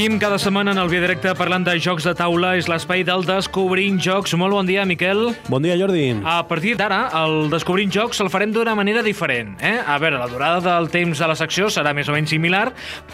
[0.00, 2.50] Aquí cada setmana en el Via Directe parlant de jocs de taula.
[2.60, 4.34] És l'espai del Descobrint Jocs.
[4.36, 5.30] Molt bon dia, Miquel.
[5.48, 6.10] Bon dia, Jordi.
[6.28, 9.54] A partir d'ara, el Descobrint Jocs el farem d'una manera diferent.
[9.64, 9.78] Eh?
[9.80, 12.66] A veure, la durada del temps de la secció serà més o menys similar,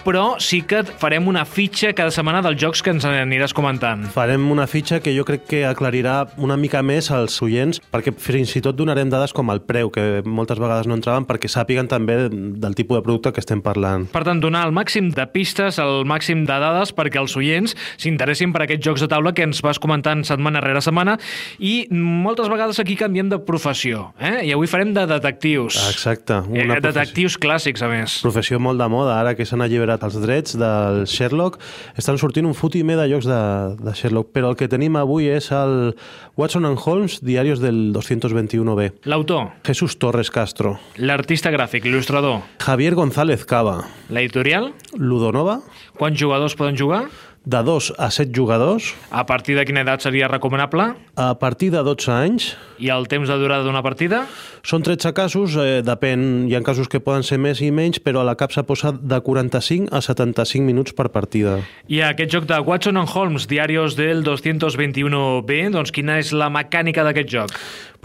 [0.03, 4.03] però sí que farem una fitxa cada setmana dels jocs que ens aniràs comentant.
[4.11, 8.57] Farem una fitxa que jo crec que aclarirà una mica més als oients, perquè fins
[8.59, 12.19] i tot donarem dades com el preu, que moltes vegades no entraven, perquè sàpiguen també
[12.27, 14.11] del tipus de producte que estem parlant.
[14.11, 18.53] Per tant, donar el màxim de pistes, el màxim de dades perquè els oients s'interessin
[18.55, 21.17] per aquests jocs de taula que ens vas comentant setmana rere setmana
[21.59, 24.11] i moltes vegades aquí canviem de professió.
[24.21, 24.47] Eh?
[24.49, 25.79] I avui farem de detectius.
[25.91, 26.41] Exacte.
[26.51, 28.19] Una eh, detectius clàssics, a més.
[28.25, 29.17] Professió molt de moda.
[29.21, 31.61] Ara que s'han alliberat els drets del Sherlock,
[31.99, 33.41] estan sortint un fotimer de jocs de,
[33.81, 34.33] de Sherlock.
[34.37, 35.95] Però el que tenim avui és el
[36.37, 38.91] Watson and Holmes, Diarios del 221B.
[39.11, 39.53] L'autor?
[39.67, 40.77] Jesús Torres Castro.
[41.01, 42.43] L'artista gràfic, il·lustrador?
[42.63, 43.79] Javier González Cava.
[44.13, 44.73] L'editorial?
[44.97, 45.61] Ludonova.
[45.97, 46.86] Quants jugadors poden jugar?
[47.47, 48.89] De 2 a 7 jugadors.
[49.15, 50.89] A partir de quina edat seria recomanable?
[51.15, 52.49] A partir de 12 anys.
[52.83, 54.25] I el temps de durada d'una partida?
[54.67, 58.25] Són 13 casos, eh, depèn, hi ha casos que poden ser més i menys, però
[58.25, 61.61] a la cap s'ha posat de 45 a 75 minuts per partida.
[61.87, 67.07] I aquest joc de Watson and Holmes, Diarios del 221B, doncs quina és la mecànica
[67.07, 67.55] d'aquest joc?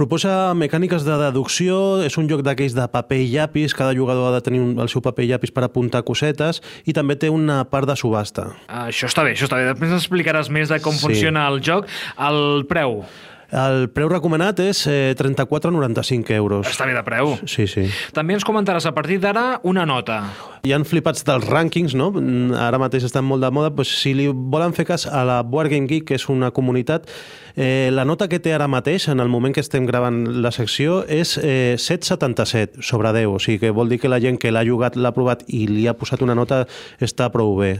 [0.01, 4.39] Proposa mecàniques de deducció, és un joc d'aquells de paper i llapis, cada jugador ha
[4.39, 6.57] de tenir el seu paper i llapis per apuntar cosetes,
[6.89, 8.47] i també té una part de subhasta.
[8.65, 9.67] Això està bé, això està bé.
[9.69, 11.03] Després explicaràs més de com sí.
[11.05, 11.85] funciona el joc.
[12.17, 13.03] El preu?
[13.51, 16.69] El preu recomanat és eh, 34,95 euros.
[16.71, 17.33] Està bé de preu.
[17.43, 17.83] Sí, sí.
[18.15, 20.21] També ens comentaràs a partir d'ara una nota.
[20.63, 22.13] Hi han flipats dels rànquings, no?
[22.55, 23.73] Ara mateix estan molt de moda.
[23.75, 27.11] Doncs si li volen fer cas a la Board Game Geek, que és una comunitat,
[27.55, 31.01] eh, la nota que té ara mateix, en el moment que estem gravant la secció,
[31.07, 33.27] és eh, 7,77 sobre 10.
[33.31, 35.87] O sigui que vol dir que la gent que l'ha jugat, l'ha provat i li
[35.87, 36.63] ha posat una nota
[37.01, 37.71] està prou bé.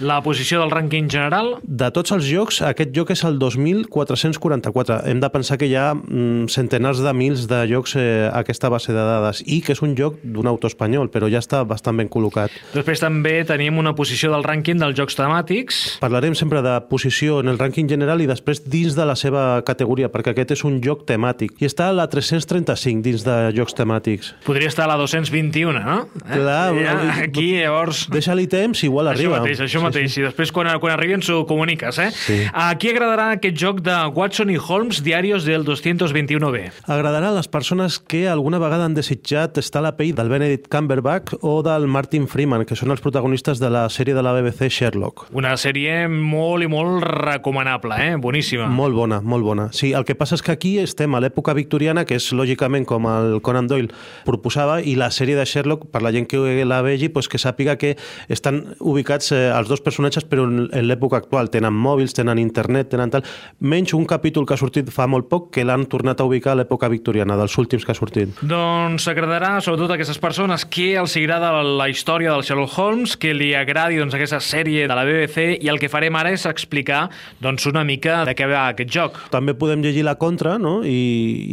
[0.00, 1.56] La posició del rànquing general?
[1.62, 5.02] De tots els jocs, aquest joc és el 2444.
[5.10, 8.70] Hem de pensar que hi ha mm, centenars de mils de jocs eh, a aquesta
[8.72, 11.98] base de dades i que és un joc d'un autor espanyol, però ja està bastant
[11.98, 12.54] ben col·locat.
[12.74, 15.82] Després també tenim una posició del rànquing dels jocs temàtics.
[16.02, 20.10] Parlarem sempre de posició en el rànquing general i després dins de la seva categoria,
[20.12, 21.56] perquè aquest és un joc temàtic.
[21.62, 24.32] I està a la 335 dins de jocs temàtics.
[24.46, 25.96] Podria estar a la 221, no?
[26.22, 26.36] Eh?
[26.36, 26.74] Clar.
[26.76, 28.06] Ja, aquí, llavors...
[28.12, 29.40] Deixa-li temps, igual això arriba.
[29.42, 30.24] Mateix, això mateix, sí, sí.
[30.24, 32.10] I després quan, quan arribi ens ho comuniques, eh?
[32.14, 32.38] Sí.
[32.52, 36.62] A qui agradarà aquest joc de Watson i Holmes, Diarios del 221B?
[36.86, 40.68] Agradarà a les persones que alguna vegada han desitjat estar a la pell del Benedict
[40.72, 44.70] Cumberbatch o del Martin Freeman, que són els protagonistes de la sèrie de la BBC
[44.70, 45.28] Sherlock.
[45.36, 48.16] Una sèrie molt i molt recomanable, eh?
[48.20, 48.66] Boníssima.
[48.72, 49.68] Molt bona, molt bona.
[49.72, 53.06] Sí, el que passa és que aquí estem a l'època victoriana, que és lògicament com
[53.10, 53.92] el Conan Doyle
[54.26, 57.76] proposava, i la sèrie de Sherlock, per la gent que la vegi, pues que sàpiga
[57.80, 57.94] que
[58.28, 61.50] estan ubicats eh, els dos personatges, però en, en l'època actual.
[61.52, 63.24] Tenen mòbils, tenen internet, tenen tal...
[63.60, 66.60] Menys un capítol que ha sortit fa molt poc que l'han tornat a ubicar a
[66.60, 68.42] l'època victoriana, dels últims que ha sortit.
[68.46, 73.34] Doncs agradarà sobretot a aquestes persones que els agrada la història del Sherlock Holmes, que
[73.34, 77.06] li agradi doncs, aquesta sèrie de la BBC i el que farem ara és explicar
[77.42, 79.20] doncs, una mica de què va aquest joc.
[79.30, 80.80] També podem llegir la contra no?
[80.84, 80.96] I,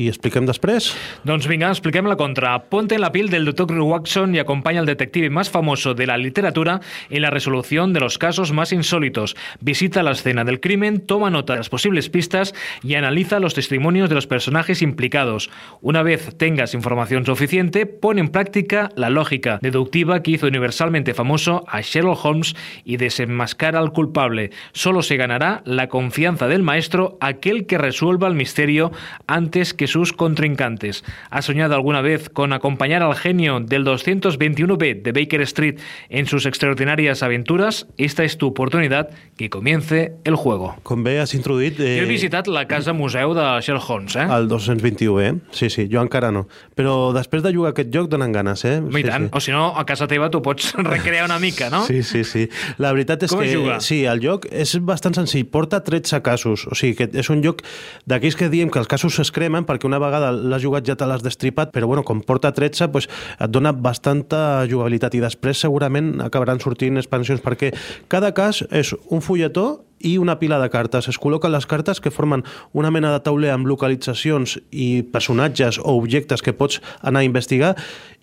[0.05, 0.91] i expliquem després.
[1.27, 2.55] Doncs vinga, expliquem la contra.
[2.71, 6.17] Ponte en la piel del doctor Watson y acompaña al detective más famoso de la
[6.17, 9.35] literatura en la resolución de los casos más insólitos.
[9.59, 14.09] Visita la escena del crimen, toma nota de las posibles pistas y analiza los testimonios
[14.09, 15.49] de los personajes implicados.
[15.81, 21.63] Una vez tengas información suficiente, pon en práctica la lógica deductiva que hizo universalmente famoso
[21.67, 24.51] a Sherlock Holmes y desenmascara al culpable.
[24.73, 28.91] Solo se ganará la confianza del maestro aquel que resuelva el misterio
[29.27, 31.03] antes que sus contrincantes.
[31.29, 35.79] ¿Has soñado alguna vez con acompañar al genio del 221B de Baker Street
[36.09, 37.87] en sus extraordinarias aventuras?
[37.97, 40.75] Esta es tu oportunidad que comience el juego.
[40.83, 41.79] Com bé has introduït...
[41.79, 41.97] Eh...
[41.99, 44.27] Jo he visitat la casa museu de Sherlock Holmes, eh?
[44.29, 45.33] El 221, eh?
[45.51, 46.45] Sí, sí, jo encara no.
[46.77, 48.77] Però després de jugar aquest joc donen ganes, eh?
[48.79, 49.27] I sí, tant.
[49.29, 49.33] Sí.
[49.37, 51.83] O si no, a casa teva tu pots recrear una mica, no?
[51.87, 52.47] Sí, sí, sí.
[52.77, 53.51] La veritat és Com que...
[53.55, 53.79] juga?
[53.83, 55.47] Sí, el joc és bastant senzill.
[55.53, 56.67] Porta 13 casos.
[56.69, 57.63] O sigui, que és un joc
[58.09, 61.07] d'aquells que diem que els casos es cremen perquè una vegada l'has jugat ja te
[61.07, 63.09] l'has destripat, però bueno, com porta 13, pues,
[63.39, 67.73] et dona bastanta jugabilitat i després segurament acabaran sortint expansions perquè
[68.11, 71.07] cada cas és un fulletó i una pila de cartes.
[71.07, 72.43] Es col·loquen les cartes que formen
[72.75, 77.73] una mena de tauler amb localitzacions i personatges o objectes que pots anar a investigar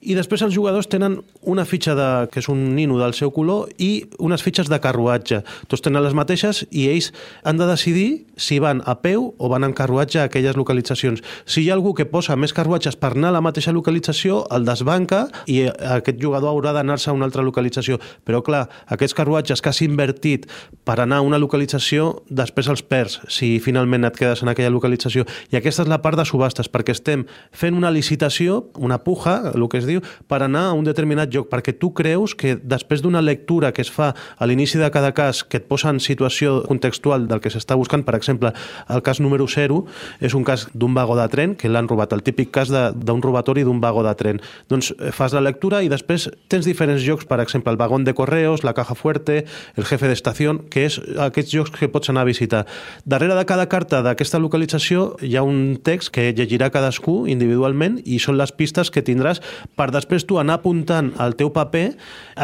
[0.01, 3.69] i després els jugadors tenen una fitxa de, que és un nino del seu color
[3.79, 5.43] i unes fitxes de carruatge.
[5.69, 7.11] Tots tenen les mateixes i ells
[7.45, 8.09] han de decidir
[8.41, 11.21] si van a peu o van en carruatge a aquelles localitzacions.
[11.45, 14.65] Si hi ha algú que posa més carruatges per anar a la mateixa localització, el
[14.65, 18.01] desbanca i aquest jugador haurà d'anar-se a una altra localització.
[18.25, 20.49] Però clar, aquests carruatges que has invertit
[20.89, 25.27] per anar a una localització, després els perds si finalment et quedes en aquella localització.
[25.53, 29.69] I aquesta és la part de subhastes, perquè estem fent una licitació, una puja, el
[29.69, 33.23] que es diu, per anar a un determinat lloc, perquè tu creus que després d'una
[33.23, 37.27] lectura que es fa a l'inici de cada cas, que et posa en situació contextual
[37.29, 38.53] del que s'està buscant, per exemple,
[38.89, 39.83] el cas número 0
[40.21, 43.65] és un cas d'un vagó de tren que l'han robat, el típic cas d'un robatori
[43.67, 44.41] d'un vagó de tren.
[44.71, 48.15] Doncs eh, fas la lectura i després tens diferents llocs, per exemple, el vagón de
[48.15, 49.45] correos, la caja fuerte,
[49.77, 52.65] el jefe d'estació, que és aquests llocs que pots anar a visitar.
[53.05, 58.21] Darrere de cada carta d'aquesta localització hi ha un text que llegirà cadascú individualment i
[58.23, 59.43] són les pistes que tindràs
[59.81, 61.87] per després tu anar apuntant al teu paper,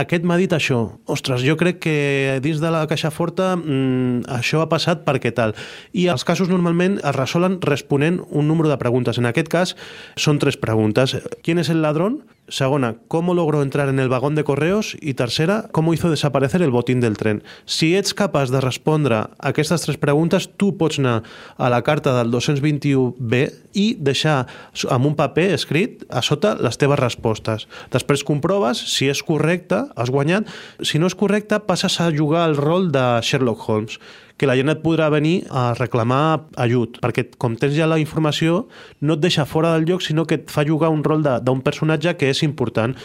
[0.03, 0.81] aquest m'ha dit això.
[1.13, 1.97] Ostres, jo crec que
[2.45, 5.53] dins de la caixa forta mmm, això ha passat perquè tal.
[5.93, 9.21] I els casos normalment es resolen responent un número de preguntes.
[9.21, 9.77] En aquest cas
[10.17, 11.19] són tres preguntes.
[11.45, 12.23] ¿Quién es el ladrón?
[12.49, 14.97] Segona, ¿cómo logró entrar en el vagón de correos?
[15.01, 17.43] I tercera, ¿cómo hizo desaparecer el botín del tren?
[17.65, 21.25] Si ets capaç de respondre a aquestes tres preguntes, tu pots anar
[21.59, 23.41] a la carta del 221B
[23.75, 24.47] i deixar
[24.95, 27.67] amb un paper escrit a sota les teves respostes.
[27.91, 30.47] Després comproves si és correcte, has guanyat.
[30.87, 33.99] Si no és correcte, passes a jugar el rol de Sherlock Holmes
[34.37, 38.67] que la gent et podrà venir a reclamar ajut, perquè com tens ja la informació,
[39.01, 42.17] no et deixa fora del lloc, sinó que et fa jugar un rol d'un personatge
[42.21, 42.97] que és important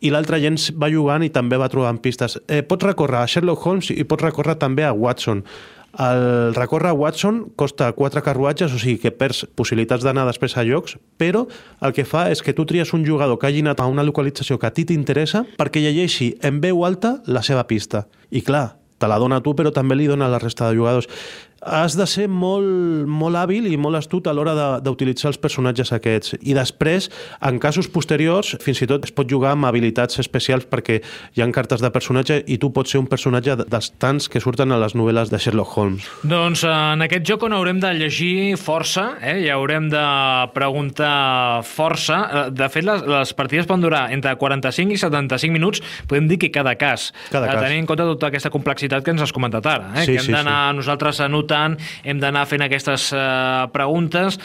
[0.00, 2.38] i l'altra gent va jugant i també va trobant pistes.
[2.46, 5.42] Eh, pots recórrer a Sherlock Holmes i pots recórrer també a Watson.
[5.98, 10.62] El recórrer a Watson costa quatre carruatges, o sigui que perds possibilitats d'anar després a
[10.62, 11.46] llocs, però
[11.82, 14.60] el que fa és que tu tries un jugador que hagi anat a una localització
[14.60, 18.06] que a ti t'interessa perquè llegeixi en veu alta la seva pista.
[18.30, 19.70] I clar, te la dona tu, però
[20.10, 21.08] dona la resta de jugadors
[21.60, 26.36] has de ser molt, molt hàbil i molt astut a l'hora d'utilitzar els personatges aquests.
[26.46, 27.08] I després,
[27.42, 31.00] en casos posteriors, fins i tot es pot jugar amb habilitats especials perquè
[31.34, 34.72] hi han cartes de personatge i tu pots ser un personatge dels tants que surten
[34.72, 36.06] a les novel·les de Sherlock Holmes.
[36.22, 39.38] Doncs en aquest joc on haurem de llegir força, eh?
[39.42, 40.04] i haurem de
[40.54, 42.20] preguntar força.
[42.28, 46.38] Eh, de fet, les, les partides poden durar entre 45 i 75 minuts, podem dir
[46.38, 47.10] que cada cas.
[47.32, 47.66] Cada cas.
[47.66, 50.06] Tenint en compte tota aquesta complexitat que ens has comentat ara, eh?
[50.06, 50.78] Sí, que hem sí, d'anar sí.
[50.78, 54.38] nosaltres anotant votant, hem d'anar fent aquestes uh, preguntes.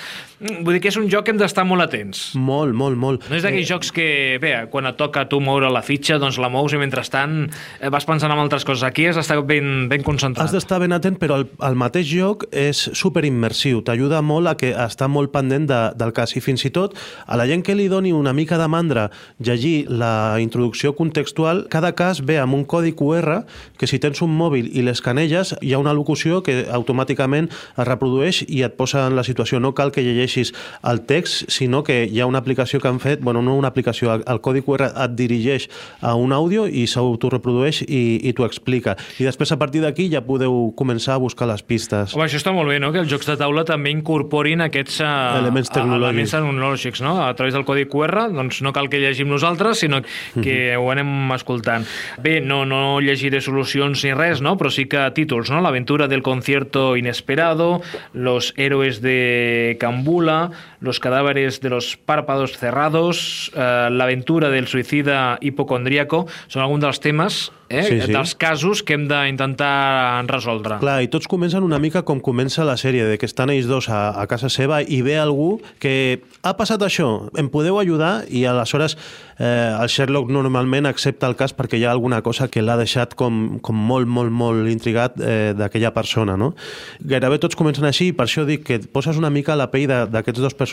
[0.44, 2.33] Vull dir que és un joc que hem d'estar molt atents.
[2.35, 3.27] Molt, molt, molt.
[3.31, 3.71] No és d'aquells eh...
[3.71, 4.07] jocs que,
[4.44, 8.03] bé, quan et toca tu moure la fitxa, doncs la mous i mentrestant eh, vas
[8.07, 8.83] pensant en altres coses.
[8.83, 10.44] Aquí has d'estar ben, ben concentrat.
[10.44, 13.79] Has d'estar ben atent, però el, el mateix joc és super immersiu.
[13.88, 16.35] T'ajuda molt a que està molt pendent de, del cas.
[16.35, 19.07] I fins i tot a la gent que li doni una mica de mandra
[19.39, 23.44] llegir la introducció contextual, cada cas ve amb un codi QR
[23.79, 28.44] que si tens un mòbil i l'escanelles, hi ha una locució que automàticament es reprodueix
[28.48, 29.60] i et posa en la situació.
[29.60, 30.54] No cal que llegeixis
[30.84, 34.13] el text, sinó que hi ha una aplicació que han fet, bueno, no una aplicació,
[34.13, 35.69] el codi QR et dirigeix
[36.01, 38.95] a un àudio i s'autoreprodueix i, i t'ho explica.
[39.19, 42.16] I després, a partir d'aquí, ja podeu començar a buscar les pistes.
[42.16, 45.40] Home, això està molt bé, no?, que els jocs de taula també incorporin aquests uh,
[45.42, 46.10] elements tecnològics.
[46.10, 47.16] elements tecnològics, no?
[47.25, 50.01] A través del codi QR, doncs no cal que llegim nosaltres, sinó
[50.36, 51.88] que ho anem escoltant.
[52.24, 56.22] Bé, no, no llegiré solucions ni res, no?, però sí que títols, no?, L'aventura del
[56.25, 57.81] concierto inesperado,
[58.13, 60.52] Los héroes de Cambula,
[60.83, 67.37] Los cadáveres de los párpados cerrados, eh, L'aventura del suïcida hipocondríaco, són alguns dels temes
[67.69, 68.11] eh, Sí, sí.
[68.11, 70.81] dels casos que hem d'intentar resoldre.
[70.83, 73.87] Clar, i tots comencen una mica com comença la sèrie, de que estan ells dos
[73.87, 78.25] a, a casa seva i ve algú que ha passat això, em podeu ajudar?
[78.28, 78.97] I aleshores
[79.40, 83.16] eh, el Sherlock normalment accepta el cas perquè hi ha alguna cosa que l'ha deixat
[83.16, 86.52] com, com molt, molt, molt intrigat eh, d'aquella persona, no?
[86.99, 90.44] Gairebé tots comencen així i per això dic que poses una mica la pell d'aquests
[90.44, 90.72] dos personatges.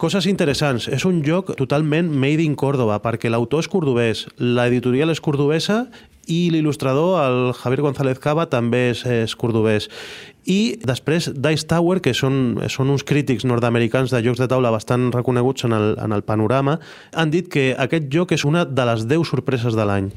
[0.00, 0.88] Coses interessants.
[0.92, 5.84] És un joc totalment made in Córdoba perquè l'autor és cordobès, l'editorial és cordobesa
[6.30, 9.90] i l'il·lustrador, el Javier González Cava, també és, és cordobès.
[10.44, 15.10] I després Dice Tower, que són, són uns crítics nord-americans de jocs de taula bastant
[15.14, 16.78] reconeguts en el, en el panorama,
[17.12, 20.10] han dit que aquest joc és una de les 10 sorpreses de l'any.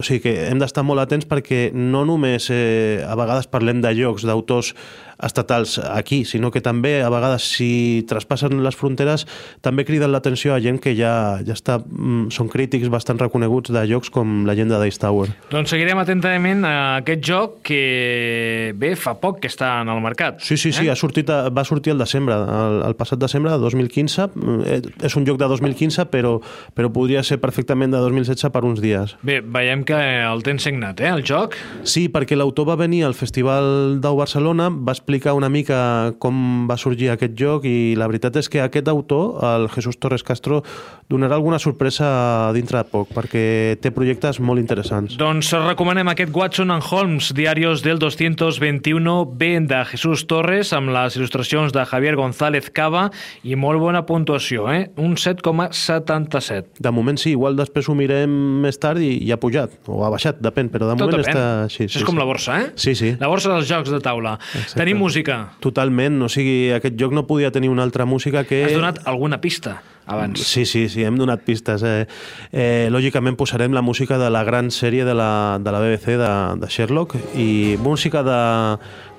[0.00, 3.94] O sigui que hem d'estar molt atents perquè no només eh, a vegades parlem de
[3.96, 4.74] jocs d'autors
[5.20, 9.26] estatals aquí, sinó que també a vegades si traspassen les fronteres
[9.60, 13.84] també criden l'atenció a gent que ja, ja està, mm, són crítics bastant reconeguts de
[13.90, 15.28] jocs com la gent de Dice Tower.
[15.52, 20.40] Doncs seguirem atentament a aquest joc que bé, fa poc que està en el mercat.
[20.40, 20.90] Sí, sí, sí, eh?
[20.90, 24.28] ha sortit, va sortir el desembre, el, el passat desembre de 2015.
[24.66, 26.36] Eh, és un joc de 2015, però,
[26.76, 29.16] però podria ser perfectament de 2016 per uns dies.
[29.26, 31.56] Bé, veiem que el tens signat, eh, el joc?
[31.84, 36.78] Sí, perquè l'autor va venir al Festival d'Au Barcelona, va explicar una mica com va
[36.80, 40.62] sorgir aquest joc i la veritat és que aquest autor, el Jesús Torres Castro,
[41.10, 45.16] donarà alguna sorpresa dintre de poc, perquè té projectes molt interessants.
[45.18, 51.74] Doncs recomanem aquest Watson and Holmes, Diarios del 221B de Jesús Torres, amb les il·lustracions
[51.74, 53.08] de Javier González Cava
[53.42, 54.90] i molt bona puntuació, eh?
[55.00, 56.80] un 7,77.
[56.80, 58.32] De moment sí, igual després ho mirem
[58.64, 61.36] més tard i, i ha pujat, o ha baixat, depèn, però de Tot moment depèn.
[61.36, 61.46] està...
[61.70, 62.22] Sí, Això sí, és com sí.
[62.22, 62.72] la borsa, eh?
[62.80, 63.14] Sí, sí.
[63.20, 64.36] La borsa dels jocs de taula.
[64.54, 64.80] Exacte.
[64.80, 65.40] Tenim música.
[65.64, 68.64] Totalment, o sigui, aquest joc no podia tenir una altra música que...
[68.68, 70.42] Has donat alguna pista abans.
[70.42, 71.84] Sí, sí, sí, hem donat pistes.
[71.86, 72.06] Eh,
[72.52, 76.32] eh, lògicament posarem la música de la gran sèrie de la, de la BBC de,
[76.60, 78.40] de Sherlock i música de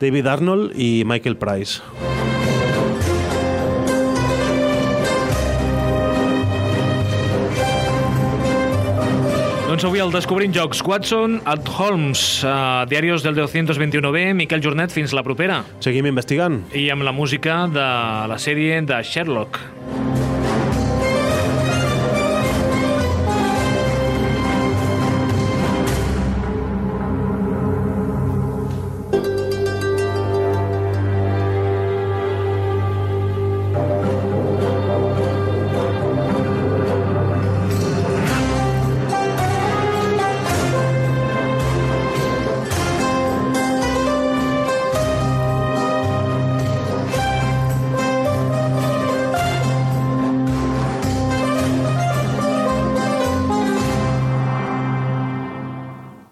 [0.04, 1.80] David Arnold i Michael Price.
[9.72, 15.14] Doncs avui el Descobrint Jocs Watson at Holmes, uh, Diarios del 221B, Miquel Jornet, fins
[15.16, 15.62] la propera.
[15.80, 16.58] Seguim investigant.
[16.76, 17.86] I amb la música de
[18.28, 19.62] la sèrie de Sherlock.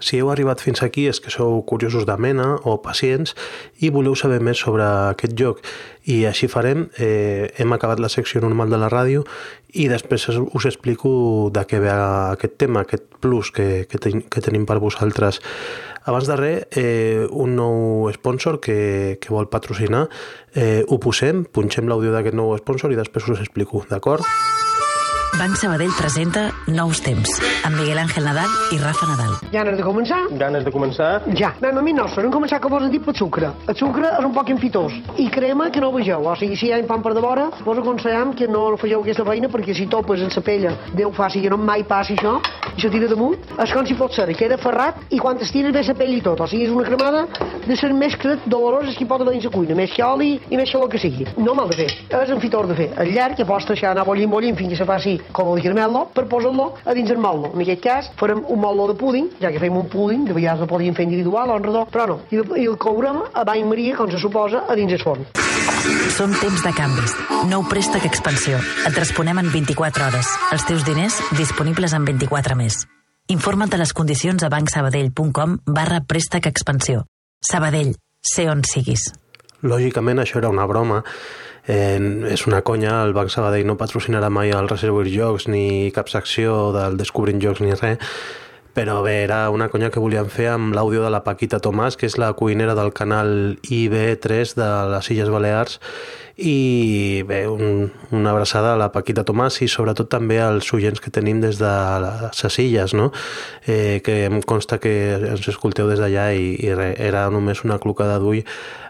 [0.09, 3.35] Si heu arribat fins aquí és que sou curiosos de mena o pacients
[3.77, 5.59] i voleu saber més sobre aquest joc.
[6.09, 6.87] I així farem.
[6.97, 9.21] Eh, hem acabat la secció normal de la ràdio
[9.77, 11.11] i després us explico
[11.53, 15.43] de què ve aquest tema, aquest plus que, que, ten, que tenim per vosaltres.
[16.09, 20.07] Abans de res, eh, un nou sponsor que, que vol patrocinar.
[20.57, 24.25] Eh, ho posem, punxem l'àudio d'aquest nou sponsor i després us explico, d'acord?
[25.39, 29.37] Banc Sabadell presenta Nous temps, amb Miguel Ángel Nadal i Rafa Nadal.
[29.53, 30.17] Ja n'has de començar?
[30.35, 31.21] Ganes de començar?
[31.39, 31.53] Ja.
[31.61, 33.53] Anem a mi nostre, hem començat com vos hem dit per sucre.
[33.71, 34.91] El sucre és un poc infitós.
[35.15, 36.27] I crema que no ho vegeu.
[36.27, 39.23] O sigui, si hi ha pan per de vora, vos aconsellem que no fegeu aquesta
[39.29, 42.35] feina perquè si topes en la pella, Déu faci que no mai passi això,
[42.75, 45.85] i se tira damunt, és com si pot ser, queda ferrat i quan estires ve
[45.87, 46.43] la pell i tot.
[46.43, 47.25] O sigui, és una cremada
[47.65, 50.33] de ser més cret doloroses que hi pot haver dins la cuina, més que oli
[50.49, 51.27] i més que el que sigui.
[51.37, 52.91] No mal de fer, és enfitor de fer.
[52.99, 55.97] El llarg que pots deixar anar bollint, bollint fins que se faci com el caramel
[56.13, 57.51] per posar-lo a dins el mollo.
[57.53, 60.61] En aquest cas farem un mollo de púding, ja que fem un púding, de vegades
[60.61, 62.19] el podíem fer individual o en redó, però no.
[62.31, 65.25] I, el- i el courem a bany Maria, com se suposa, a dins el forn.
[66.15, 67.13] Són temps de canvis.
[67.49, 68.57] Nou préstec expansió.
[68.87, 70.27] Et responem en 24 hores.
[70.51, 72.81] Els teus diners disponibles en 24 més.
[73.29, 77.03] Informa't de les condicions a bancsabadell.com barra préstec expansió.
[77.45, 79.11] Sabadell, sé on siguis.
[79.61, 81.03] Lògicament això era una broma.
[81.69, 82.01] Eh,
[82.33, 86.71] és una conya, el Banc Sabadell no patrocinarà mai el Reservoir Jocs ni cap secció
[86.73, 88.01] del Descobrint Jocs ni res,
[88.73, 92.07] però bé, era una conya que volíem fer amb l'àudio de la Paquita Tomàs, que
[92.09, 95.77] és la cuinera del canal IB3 de les Illes Balears,
[96.39, 101.11] i bé, un, una abraçada a la Paquita Tomàs i sobretot també als oients que
[101.11, 103.11] tenim des de les illes, no?
[103.67, 104.93] eh, que em consta que
[105.33, 108.45] ens escolteu des d'allà i, i re, era només una clucada d'ull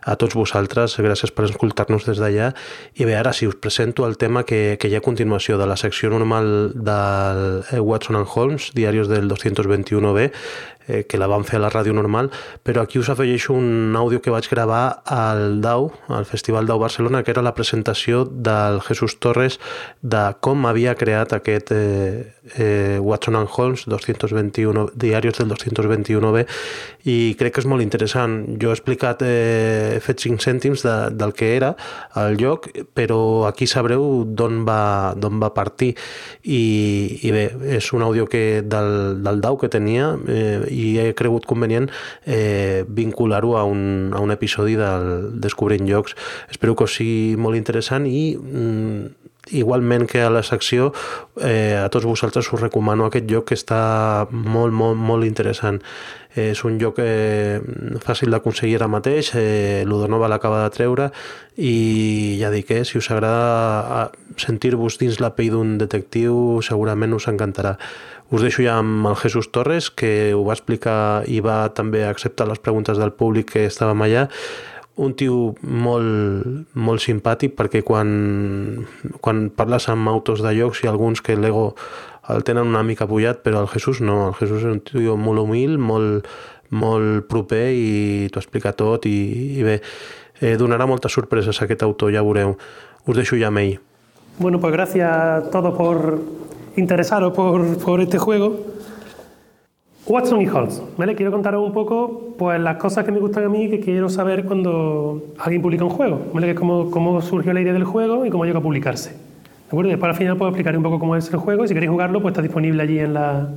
[0.10, 2.52] a tots vosaltres, gràcies per escoltar-nos des d'allà.
[2.98, 5.70] I bé, ara si us presento el tema que, que hi ha a continuació de
[5.70, 10.32] la secció normal del eh, Watson and Holmes, Diarios del 221B
[10.90, 12.32] eh, que la vam fer a la ràdio normal,
[12.66, 17.24] però aquí us afegeixo un àudio que vaig gravar al DAU, al Festival DAU Barcelona,
[17.24, 19.60] que era la presentació del Jesús Torres
[20.02, 26.46] de com havia creat aquest eh, eh, Watson and Holmes 221, Diarios del 221B
[27.06, 28.42] i crec que és molt interessant.
[28.62, 31.76] Jo he explicat, eh, he fet 5 cèntims de, del que era
[32.20, 35.94] el lloc, però aquí sabreu d'on va, va partir
[36.44, 37.46] i, i bé,
[37.78, 41.90] és un àudio que del, del DAU que tenia eh, i he cregut convenient
[42.26, 46.16] eh, vincular-ho a, un, a un episodi del Descobrint Jocs.
[46.50, 50.94] Espero que us sigui molt interessant i mm, igualment que a la secció,
[51.42, 55.82] eh, a tots vosaltres us recomano aquest joc que està molt, molt, molt interessant.
[56.36, 57.60] Eh, és un joc eh,
[58.04, 61.10] fàcil d'aconseguir ara mateix, eh, l'Udonova l'acaba de treure
[61.58, 67.28] i ja dic eh, si us agrada sentir-vos dins la pell d'un detectiu segurament us
[67.32, 67.78] encantarà.
[68.30, 72.48] Us deixo ja amb el Jesús Torres, que ho va explicar i va també acceptar
[72.50, 74.28] les preguntes del públic que estàvem allà
[75.00, 78.10] un tio molt, molt simpàtic perquè quan,
[79.24, 81.72] quan parles amb autors de llocs ha alguns que l'ego
[82.30, 85.42] el tenen una mica pujat, però el Jesús no, el Jesús és un tio molt
[85.42, 86.28] humil, molt,
[86.70, 89.16] molt proper i t'ho explica tot i,
[89.58, 89.80] i bé,
[90.42, 92.54] eh, donarà moltes sorpreses a aquest autor, ja veureu.
[93.08, 93.80] Us deixo ja amb ell.
[94.38, 96.20] Bueno, pues gracias a todos por
[96.80, 98.60] interesaros por, por este juego.
[100.06, 101.14] Watson y Holmes, ¿vale?
[101.14, 104.10] Quiero contaros un poco pues, las cosas que me gustan a mí y que quiero
[104.10, 106.48] saber cuando alguien publica un juego, ¿vale?
[106.48, 109.12] Que es cómo, cómo surgió la idea del juego y cómo llegó a publicarse.
[109.12, 109.92] ¿De acuerdo?
[109.92, 112.24] Después al final puedo explicar un poco cómo es el juego y si queréis jugarlo
[112.24, 113.50] pues está disponible allí en la,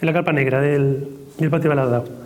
[0.00, 1.06] en la carpa negra del,
[1.38, 2.19] del patio Baladao.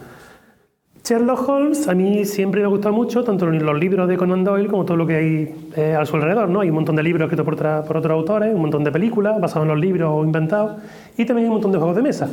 [1.07, 4.69] Sherlock Holmes a mí siempre me ha gustado mucho, tanto los libros de Conan Doyle
[4.69, 6.49] como todo lo que hay eh, a su alrededor.
[6.49, 6.61] ¿no?
[6.61, 7.57] Hay un montón de libros escritos por,
[7.87, 10.81] por otros autores, un montón de películas basados en los libros o inventados
[11.19, 12.31] y también hay un montón de juegos de mesa.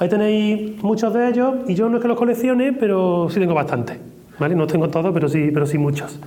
[0.00, 3.54] Ahí tenéis muchos de ellos y yo no es que los coleccione, pero sí tengo
[3.54, 3.96] bastantes.
[4.40, 4.56] ¿vale?
[4.56, 6.18] No tengo todos, pero sí, pero sí muchos.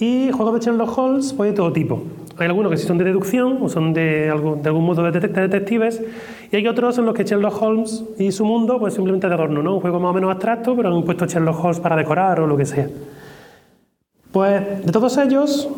[0.00, 2.02] Y juegos de Sherlock Holmes, pues de todo tipo.
[2.38, 5.20] Hay algunos que sí son de deducción o son de, algún, de algún modo de,
[5.20, 6.02] detectives
[6.50, 9.62] y hay otros en los que Sherlock Holmes y su mundo pues simplemente de adorno,
[9.62, 9.74] ¿no?
[9.74, 12.56] Un juego más o menos abstracto, pero han puesto Sherlock Holmes para decorar o lo
[12.56, 12.88] que sea.
[14.32, 15.68] Pues de todos ellos,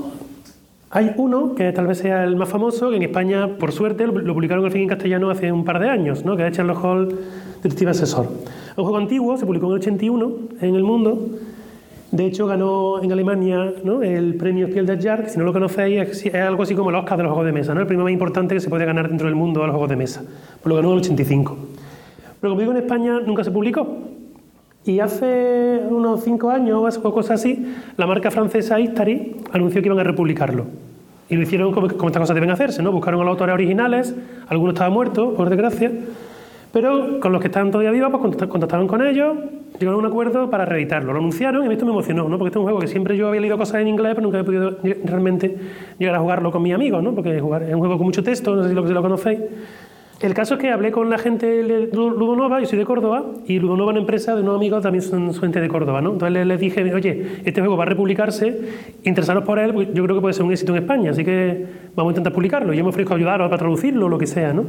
[0.90, 4.32] hay uno que tal vez sea el más famoso, que en España, por suerte, lo
[4.32, 6.36] publicaron al fin en castellano hace un par de años, ¿no?
[6.36, 7.14] que es Sherlock Holmes
[7.64, 8.26] Detective Asesor.
[8.26, 11.30] Es un juego antiguo, se publicó en el 81 en el mundo.
[12.14, 14.00] De hecho, ganó en Alemania ¿no?
[14.00, 17.16] el premio Spiel des Jahres, si no lo conocéis, es, algo así como el Oscar
[17.16, 17.80] de los juegos de mesa, ¿no?
[17.80, 19.96] el premio más importante que se puede ganar dentro del mundo de los juegos de
[19.96, 20.22] mesa.
[20.22, 21.56] Pues lo ganó en el 85.
[22.40, 23.98] Pero como digo, en España nunca se publicó.
[24.84, 29.98] Y hace unos cinco años o cosas así, la marca francesa Istari anunció que iban
[29.98, 30.66] a republicarlo.
[31.28, 32.92] Y lo hicieron como, como estas cosas deben hacerse, ¿no?
[32.92, 34.14] Buscaron a los autores originales,
[34.46, 35.90] algunos estaban muertos, por desgracia,
[36.74, 39.36] pero con los que están todavía vivos, pues contactaron con ellos,
[39.78, 41.12] llegaron a un acuerdo para reeditarlo.
[41.12, 42.36] Lo anunciaron y esto me emocionó, ¿no?
[42.36, 44.40] Porque este es un juego que siempre yo había leído cosas en inglés, pero nunca
[44.40, 45.56] he podido realmente
[46.00, 47.14] llegar a jugarlo con mis amigos, ¿no?
[47.14, 49.38] Porque es un juego con mucho texto, no sé si lo, si lo conocéis.
[50.20, 53.60] El caso es que hablé con la gente de Ludonova, yo soy de Córdoba, y
[53.60, 56.14] Ludonova una empresa de unos amigos también son, gente de Córdoba, ¿no?
[56.14, 58.58] Entonces les, dije, oye, este juego va a republicarse,
[59.04, 61.66] interesaros por él, porque yo creo que puede ser un éxito en España, así que
[61.94, 62.72] vamos a intentar publicarlo.
[62.72, 64.64] Yo me ofrezco a ayudaros para traducirlo, lo que sea, ¿no?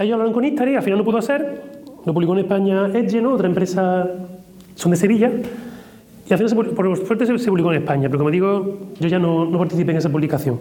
[0.00, 1.60] Ellos hablaron con Instari, al final no pudo ser,
[2.06, 3.34] lo publicó en España Edge, ¿no?
[3.34, 4.08] Otra empresa,
[4.74, 5.30] son de Sevilla,
[6.26, 9.44] y al final, por suerte, se, publicó en España, pero como digo, yo ya no,
[9.44, 10.58] no participé en esa publicación.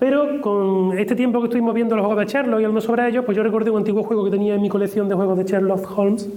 [0.00, 3.24] Pero con este tiempo que estuvimos viendo los juegos de Sherlock y hablando sobre ellos,
[3.24, 5.96] pues yo recordé un antiguo juego que tenía en mi colección de juegos de Sherlock
[5.96, 6.28] Holmes,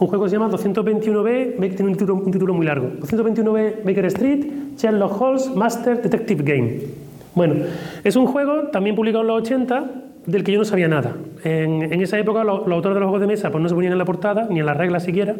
[0.00, 2.88] un juego que se llama 221B, que tiene un título, un título muy largo.
[3.02, 6.80] 221B Baker Street, Sherlock Holmes Master Detective Game.
[7.36, 7.54] Bueno,
[8.02, 11.14] es un juego también publicado en los 80 del que yo no sabía nada.
[11.44, 13.98] En, esa época los, autores de los juegos de mesa pues no se ponían en
[13.98, 15.34] la portada, ni en las reglas siquiera,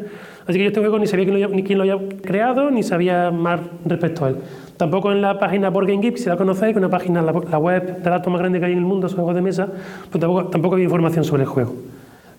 [0.46, 2.82] así que yo este juego ni sabía quién lo, ni quién lo había creado, ni
[2.82, 4.36] sabía más respecto a él.
[4.76, 7.58] Tampoco en la página Board Game si la conocéis, que es una página, la, la,
[7.58, 9.68] web de datos más grande que hay en el mundo sobre juegos de mesa,
[10.10, 11.74] pues tampoco, tampoco había información sobre el juego.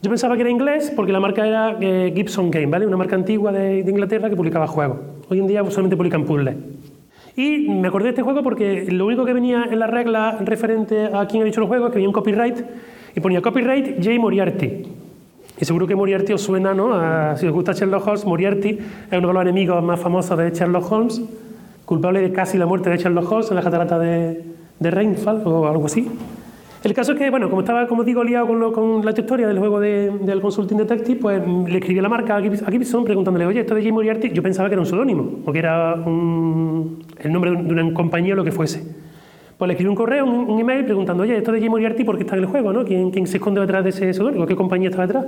[0.01, 2.85] Yo pensaba que era inglés porque la marca era eh, Gibson Game, ¿vale?
[2.85, 4.99] Una marca antigua de, de, Inglaterra que publicaba juegos.
[5.27, 6.55] Hoy en día solamente publican puzzles.
[7.37, 11.05] Y me acordé de este juego porque lo único que venía en la regla referente
[11.13, 12.65] a quién ha dicho el juego es que venía un copyright
[13.15, 14.19] y ponía copyright J.
[14.19, 14.87] Moriarty.
[15.59, 16.95] Y seguro que Moriarty os suena, ¿no?
[16.95, 18.69] A, si os gusta Sherlock Holmes, Moriarty
[19.11, 21.21] es uno de los enemigos más famosos de Sherlock Holmes
[21.85, 24.43] culpable de casi la muerte de Sherlock Holmes en la catarata de,
[24.79, 26.09] de Reinfall o algo así.
[26.83, 29.47] El caso es que, bueno, como estaba, como digo, liado con, lo, con la historia
[29.47, 33.45] del juego de, del Consulting Detective, pues le escribí a la marca a Gibson preguntándole,
[33.45, 37.03] oye, esto de Jim Moriarty, yo pensaba que era un seudónimo, o que era un,
[37.19, 38.83] el nombre de una compañía o lo que fuese.
[39.57, 42.23] Pues le escribí un correo, un, email, preguntando, oye, esto de Jim Moriarty, ¿por qué
[42.23, 42.71] está en el juego?
[42.71, 42.85] ¿no?
[42.85, 44.45] ¿Quién, ¿Quién se esconde detrás de ese seudónimo?
[44.45, 45.25] ¿Qué compañía está detrás?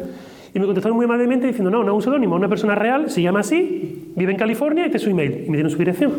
[0.53, 3.21] Y me contestaron muy amablemente diciendo, no, no es un seudónimo, una persona real, se
[3.21, 5.43] llama así, vive en California este es su email.
[5.45, 6.11] Y me dieron su dirección.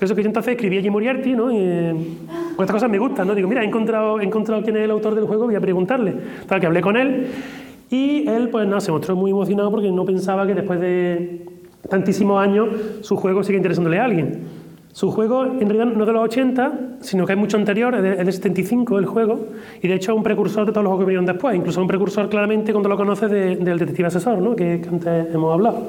[0.00, 1.50] Eso que yo entonces escribí a Jim Moriarty, ¿no?
[1.50, 1.94] Y, eh,
[2.52, 3.34] estas cosas me gustan, ¿no?
[3.34, 6.14] Digo, mira, he encontrado, he encontrado quién es el autor del juego, voy a preguntarle.
[6.46, 7.26] Tal que hablé con él
[7.90, 11.46] y él, pues nada, se mostró muy emocionado porque no pensaba que después de
[11.88, 12.68] tantísimos años
[13.02, 14.40] su juego sigue interesándole a alguien.
[14.96, 18.02] Su juego en realidad no es de los 80, sino que es mucho anterior, es
[18.02, 19.38] de, es de 75 el juego,
[19.82, 21.86] y de hecho es un precursor de todos los juegos que vinieron después, incluso un
[21.86, 24.56] precursor claramente cuando lo conoces de- del detective asesor, ¿no?
[24.56, 25.82] que, que antes hemos hablado.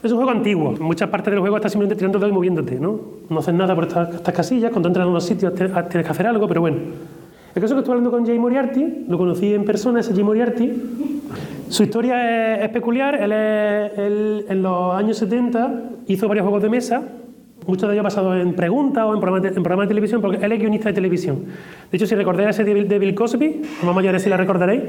[0.00, 3.00] Es un juego antiguo, muchas partes del juego estás simplemente tirando el y moviéndote, ¿no?
[3.28, 6.12] No haces nada por estas, estas casillas, cuando entras en unos sitios te- tienes que
[6.12, 6.76] hacer algo, pero bueno.
[7.52, 10.72] El caso que estuve hablando con Jay Moriarty, lo conocí en persona, ese Jay Moriarty.
[11.68, 17.02] Su historia es, peculiar, él en los años 70 hizo varios juegos de mesa,
[17.66, 20.44] muchos de ellos basados en preguntas o en programas, de, en programas de televisión, porque
[20.44, 21.44] él es guionista de televisión.
[21.90, 24.82] De hecho, si recordáis la serie de Bill- Cosby, más mayores si la recordaréis,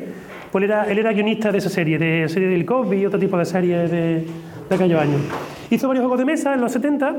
[0.52, 3.06] pues él era, él era guionista de esa serie, de serie de Bill Cosby y
[3.06, 4.26] otro tipo de series de,
[4.70, 5.22] de aquellos años.
[5.70, 7.16] Hizo varios juegos de mesa en los 70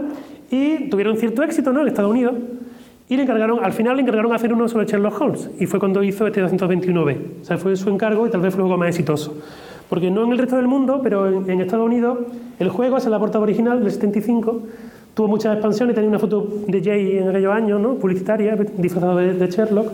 [0.51, 1.83] y tuvieron cierto éxito ¿no?
[1.83, 2.35] en Estados Unidos.
[3.11, 5.51] Y le encargaron, al final le encargaron hacer uno sobre Sherlock Holmes.
[5.59, 7.17] Y fue cuando hizo este 221B.
[7.41, 9.35] O sea, fue su encargo y tal vez fue el juego más exitoso.
[9.89, 12.19] Porque no en el resto del mundo, pero en, en Estados Unidos,
[12.59, 14.63] el juego, es la portada original del 75,
[15.19, 15.97] tuvo muchas expansiones.
[15.97, 17.95] Tenía una foto de Jay en aquellos años, ¿no?
[17.95, 19.91] publicitaria, disfrazado de, de Sherlock.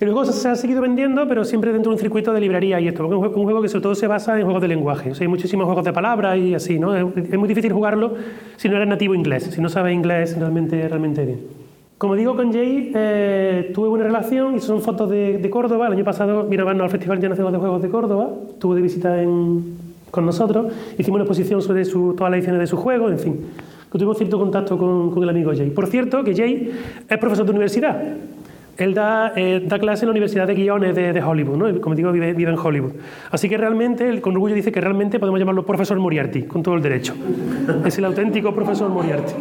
[0.00, 2.88] Y luego se, ha seguido vendiendo, pero siempre dentro de un circuito de librería y
[2.88, 5.10] esto, porque es un juego, juego que sobre todo se basa en juegos de lenguaje.
[5.10, 6.96] O sea, hay muchísimos juegos de palabras y así, ¿no?
[6.96, 8.14] Es, muy difícil jugarlo
[8.56, 11.40] si no eres nativo inglés, si no sabes inglés realmente, realmente bien.
[11.98, 15.88] Como digo, con Jay eh, tuve buena relación y son fotos de, de Córdoba.
[15.88, 18.80] El año pasado vino a vernos al Festival Internacional de Juegos de Córdoba, estuvo de
[18.80, 19.76] visita en-
[20.10, 23.40] con nosotros, hicimos una exposición sobre su- todas las ediciones de sus juegos, en fin,
[23.90, 25.70] que tuvimos cierto contacto con, con el amigo Jay.
[25.70, 26.70] Por cierto, que Jay
[27.08, 28.02] es profesor de universidad.
[28.78, 31.80] Él da, eh, da clase en la Universidad de Guiones de, de Hollywood, ¿no?
[31.80, 32.92] Como digo, vive, vive en Hollywood.
[33.30, 36.76] Así que realmente, él con orgullo dice que realmente podemos llamarlo profesor Moriarty, con todo
[36.76, 37.12] el derecho.
[37.84, 39.32] es el auténtico profesor Moriarty.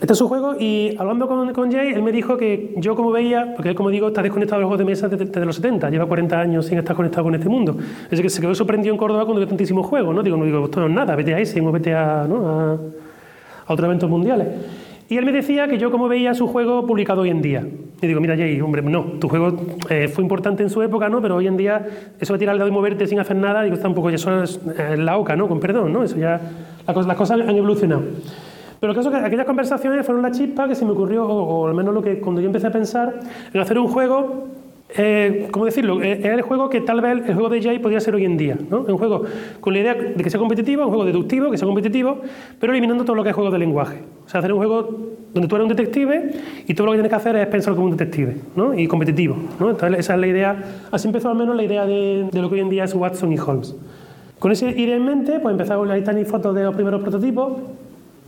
[0.00, 3.12] Este es su juego y hablando con, con Jay, él me dijo que yo como
[3.12, 5.54] veía, porque él como digo está desconectado de los juegos de mesa desde, desde los
[5.54, 7.76] 70, lleva 40 años sin estar conectado con este mundo.
[8.10, 10.24] Es que se quedó sorprendido en Córdoba cuando vio tantísimos juegos, ¿no?
[10.24, 12.48] Digo, no digo, esto no es nada, vete a ese vete a, ¿no?
[12.48, 12.78] a,
[13.72, 14.48] otros eventos mundiales.
[15.08, 17.66] Y él me decía que yo como veía su juego publicado hoy en día.
[18.00, 19.54] Y digo, mira Jay, hombre, no, tu juego
[19.90, 21.20] eh, fue importante en su época, ¿no?
[21.20, 21.86] Pero hoy en día
[22.18, 24.16] eso de tirar el dedo y moverte sin hacer nada, digo, está un poco, ya
[24.16, 25.48] eso es eh, la oca, ¿no?
[25.48, 26.02] Con perdón, ¿no?
[26.02, 26.40] Eso ya,
[26.86, 28.02] la cosa- las cosas han evolucionado.
[28.80, 31.42] Pero el caso es que aquellas conversaciones fueron la chispa que se me ocurrió, o,
[31.42, 33.20] o al menos lo que cuando yo empecé a pensar
[33.52, 34.48] en hacer un juego,
[34.96, 36.02] eh, ¿cómo decirlo?
[36.02, 38.36] Eh, era el juego que tal vez el juego de Jay podría ser hoy en
[38.36, 38.56] día.
[38.70, 38.80] ¿no?
[38.80, 39.22] Un juego
[39.60, 42.20] con la idea de que sea competitivo, un juego deductivo, que sea competitivo,
[42.60, 43.98] pero eliminando todo lo que es juego de lenguaje.
[44.26, 44.88] O sea, hacer un juego
[45.32, 46.32] donde tú eres un detective
[46.66, 48.78] y todo lo que tienes que hacer es pensar como un detective ¿no?
[48.78, 49.36] y competitivo.
[49.58, 49.70] ¿no?
[49.70, 52.56] Entonces, esa es la idea, así empezó al menos la idea de, de lo que
[52.56, 53.74] hoy en día es Watson y Holmes.
[54.38, 57.52] Con esa idea en mente, pues empezamos, ahí tenéis fotos de los primeros prototipos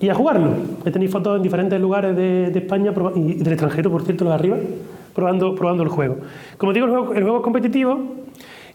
[0.01, 0.51] y a jugarlo.
[0.87, 4.31] Ahí tenéis fotos en diferentes lugares de, de España y del extranjero, por cierto, los
[4.33, 4.57] de arriba,
[5.15, 6.19] probando, probando el juego.
[6.59, 8.01] Como digo, el juego, el juego es competitivo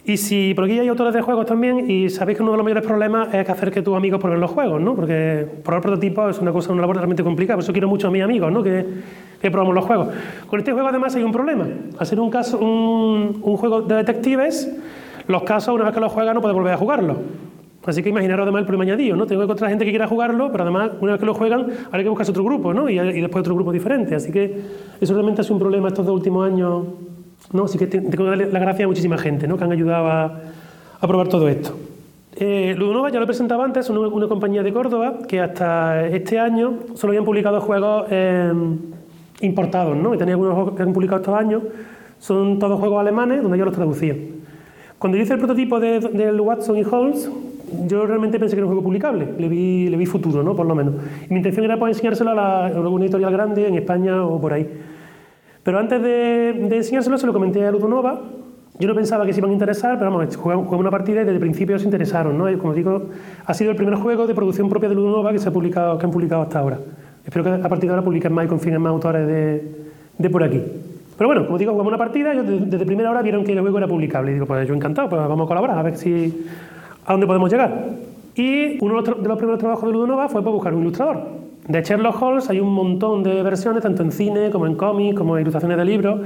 [0.06, 2.64] y si, por aquí hay autores de juegos también y sabéis que uno de los
[2.64, 4.96] mayores problemas es que hacer que tus amigos prueben los juegos, ¿no?
[4.96, 8.12] Porque probar prototipos es una cosa, una labor realmente complicada, por eso quiero mucho a
[8.12, 8.64] mis amigos, ¿no?
[8.64, 8.86] Que,
[9.42, 10.08] que probamos los juegos.
[10.48, 11.68] Con este juego además hay un problema.
[11.98, 14.72] Al ser un, caso, un, un juego de detectives,
[15.28, 17.18] los casos una vez que los juegas no puedes volver a jugarlo.
[17.90, 19.26] Así que imaginaros además el problema añadido, ¿no?
[19.26, 22.04] Tengo que encontrar gente que quiera jugarlo, pero además una vez que lo juegan, hay
[22.04, 22.90] que buscarse otro grupo, ¿no?
[22.90, 24.16] Y, y después otro grupo diferente.
[24.16, 24.62] Así que
[25.02, 26.84] eso realmente ha sido un problema estos dos últimos años,
[27.54, 27.64] ¿no?
[27.66, 29.58] Así que te- tengo que darle las gracias a muchísima gente, ¿no?
[29.58, 30.26] Que han ayudado a,
[31.02, 31.76] a probar todo esto.
[32.36, 36.06] Eh, Ludonova, ya lo he presentado antes, es una, una compañía de Córdoba que hasta
[36.08, 38.54] este año solo habían publicado juegos eh,
[39.42, 40.14] importados, ¿no?
[40.14, 41.64] Y tenía algunos juegos que han publicado estos años,
[42.20, 44.16] son todos juegos alemanes donde yo los traducía.
[45.00, 47.30] Cuando yo hice el prototipo de- del Watson y Holmes,
[47.88, 50.56] yo realmente pensé que era un juego publicable, le vi, le vi futuro, ¿no?
[50.56, 50.96] Por lo menos.
[51.30, 54.40] Y mi intención era pues, enseñárselo a, la, a alguna editorial grande en España o
[54.40, 54.68] por ahí.
[55.64, 58.22] Pero antes de, de enseñárselo, se lo comenté a Ludonova.
[58.80, 61.34] Yo no pensaba que se iban a interesar, pero vamos, jugamos, una partida y desde
[61.34, 62.50] el principio se interesaron, ¿no?
[62.50, 63.08] Y como digo,
[63.46, 66.06] ha sido el primer juego de producción propia de Ludonova que, se ha publicado, que
[66.06, 66.80] han publicado hasta ahora.
[67.26, 69.76] Espero que a partir de ahora publiquen más y confíen en más autores de,
[70.18, 70.62] de por aquí.
[71.20, 73.78] Pero bueno, como digo, jugamos una partida ellos desde primera hora vieron que el juego
[73.78, 74.32] era publicable.
[74.32, 76.46] Y digo, pues yo encantado, pues vamos a colaborar, a ver si
[77.06, 77.90] a dónde podemos llegar.
[78.36, 81.24] Y uno de los, primeros trabajos de Ludonova fue buscar un ilustrador.
[81.68, 85.38] De Sherlock Holmes hay un montón de versiones, tanto en cine como en cómics, como
[85.38, 86.22] en ilustraciones de libros.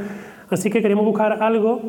[0.49, 1.81] Así que queríamos buscar algo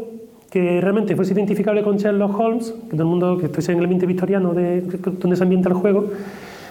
[0.51, 3.85] que realmente fuese identificable con Sherlock Holmes, que todo el mundo, que estuviese en el
[3.85, 6.07] ambiente victoriano de, donde se ambienta el juego,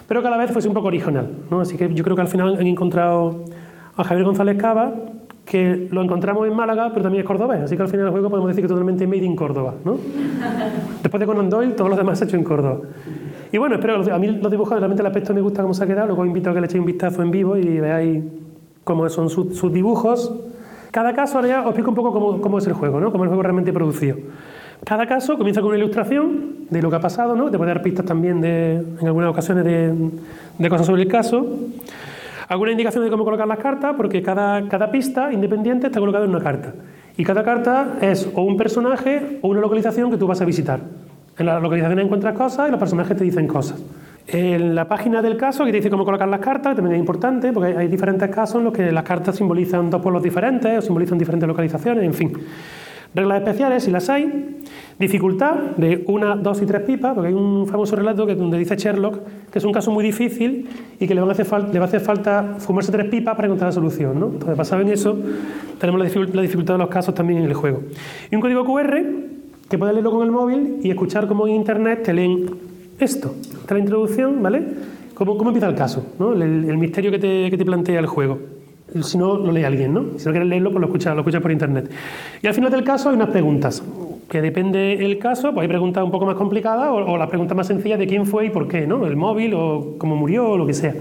[0.07, 1.27] pero que a la vez fuese un poco original.
[1.51, 1.61] ¿no?
[1.61, 3.43] Así que yo creo que al final han encontrado
[3.95, 4.93] a Javier González Cava,
[5.45, 7.61] que lo encontramos en Málaga, pero también es cordobés.
[7.61, 9.75] Así que al final el juego podemos decir que totalmente made in Córdoba.
[9.83, 9.97] ¿no?
[11.01, 12.79] Después de Conan Doyle, todos los demás se ha hecho en Córdoba.
[13.51, 15.87] Y bueno, espero, a mí los dibujos, realmente el aspecto me gusta cómo se ha
[15.87, 18.23] quedado, luego os invito a que le echéis un vistazo en vivo y veáis
[18.83, 20.33] cómo son sus, sus dibujos.
[20.91, 23.11] Cada caso, ahora ya os explico un poco cómo, cómo es el juego, ¿no?
[23.11, 24.17] cómo es el juego realmente producido.
[24.85, 27.49] Cada caso comienza con una ilustración de lo que ha pasado, ¿no?
[27.51, 29.93] te puede dar pistas también de, en algunas ocasiones de,
[30.57, 31.45] de cosas sobre el caso.
[32.53, 36.29] Alguna indicación de cómo colocar las cartas, porque cada, cada pista independiente está colocada en
[36.29, 36.73] una carta.
[37.17, 40.79] Y cada carta es o un personaje o una localización que tú vas a visitar.
[41.37, 43.83] En las localizaciones encuentras cosas y los personajes te dicen cosas.
[44.27, 47.51] En la página del caso, que te dice cómo colocar las cartas, también es importante,
[47.51, 51.17] porque hay diferentes casos en los que las cartas simbolizan dos pueblos diferentes o simbolizan
[51.17, 52.33] diferentes localizaciones, en fin.
[53.15, 54.57] Reglas especiales, si las hay.
[54.97, 58.75] Dificultad de una, dos y tres pipas, porque hay un famoso relato que donde dice
[58.75, 59.19] Sherlock
[59.51, 60.67] que es un caso muy difícil
[60.99, 63.47] y que le, van a hacer le va a hacer falta fumarse tres pipas para
[63.47, 64.19] encontrar la solución.
[64.19, 64.27] ¿no?
[64.27, 65.15] Entonces, basado en eso,
[65.79, 67.83] tenemos la, dificultad de los casos también en el juego.
[68.31, 68.97] Y un código QR
[69.69, 72.49] que puedes leerlo con el móvil y escuchar cómo en internet te leen
[72.99, 73.35] esto.
[73.41, 74.63] Esta es la introducción, ¿vale?
[75.13, 76.03] ¿Cómo, cómo empieza el caso?
[76.19, 78.39] El, el, misterio que te, que te plantea el juego.
[79.01, 80.05] Si no, lo lee alguien, ¿no?
[80.17, 81.89] Si no quieres leerlo, pues lo escuchas lo escucha por internet.
[82.41, 83.83] Y al final del caso hay unas preguntas,
[84.29, 87.55] que depende del caso, pues hay preguntas un poco más complicadas o, o las preguntas
[87.55, 89.05] más sencillas de quién fue y por qué, ¿no?
[89.05, 90.93] El móvil o cómo murió o lo que sea.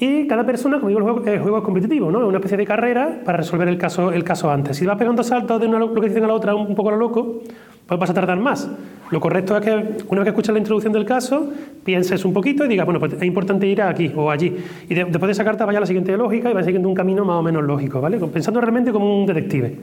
[0.00, 2.22] Y cada persona, como digo, el juego, el juego es competitivo, ¿no?
[2.22, 4.78] Es una especie de carrera para resolver el caso, el caso antes.
[4.78, 7.42] Si vas pegando saltos de una localización a la otra un poco a lo loco,
[7.86, 8.70] pues vas a tardar más.
[9.10, 9.72] Lo correcto es que
[10.08, 11.52] una vez que escuchas la introducción del caso,
[11.84, 14.56] pienses un poquito y digas, bueno, pues es importante ir aquí o allí.
[14.88, 16.94] Y de, después de esa carta vaya a la siguiente lógica y vaya siguiendo un
[16.94, 18.18] camino más o menos lógico, ¿vale?
[18.18, 19.76] Pensando realmente como un detective.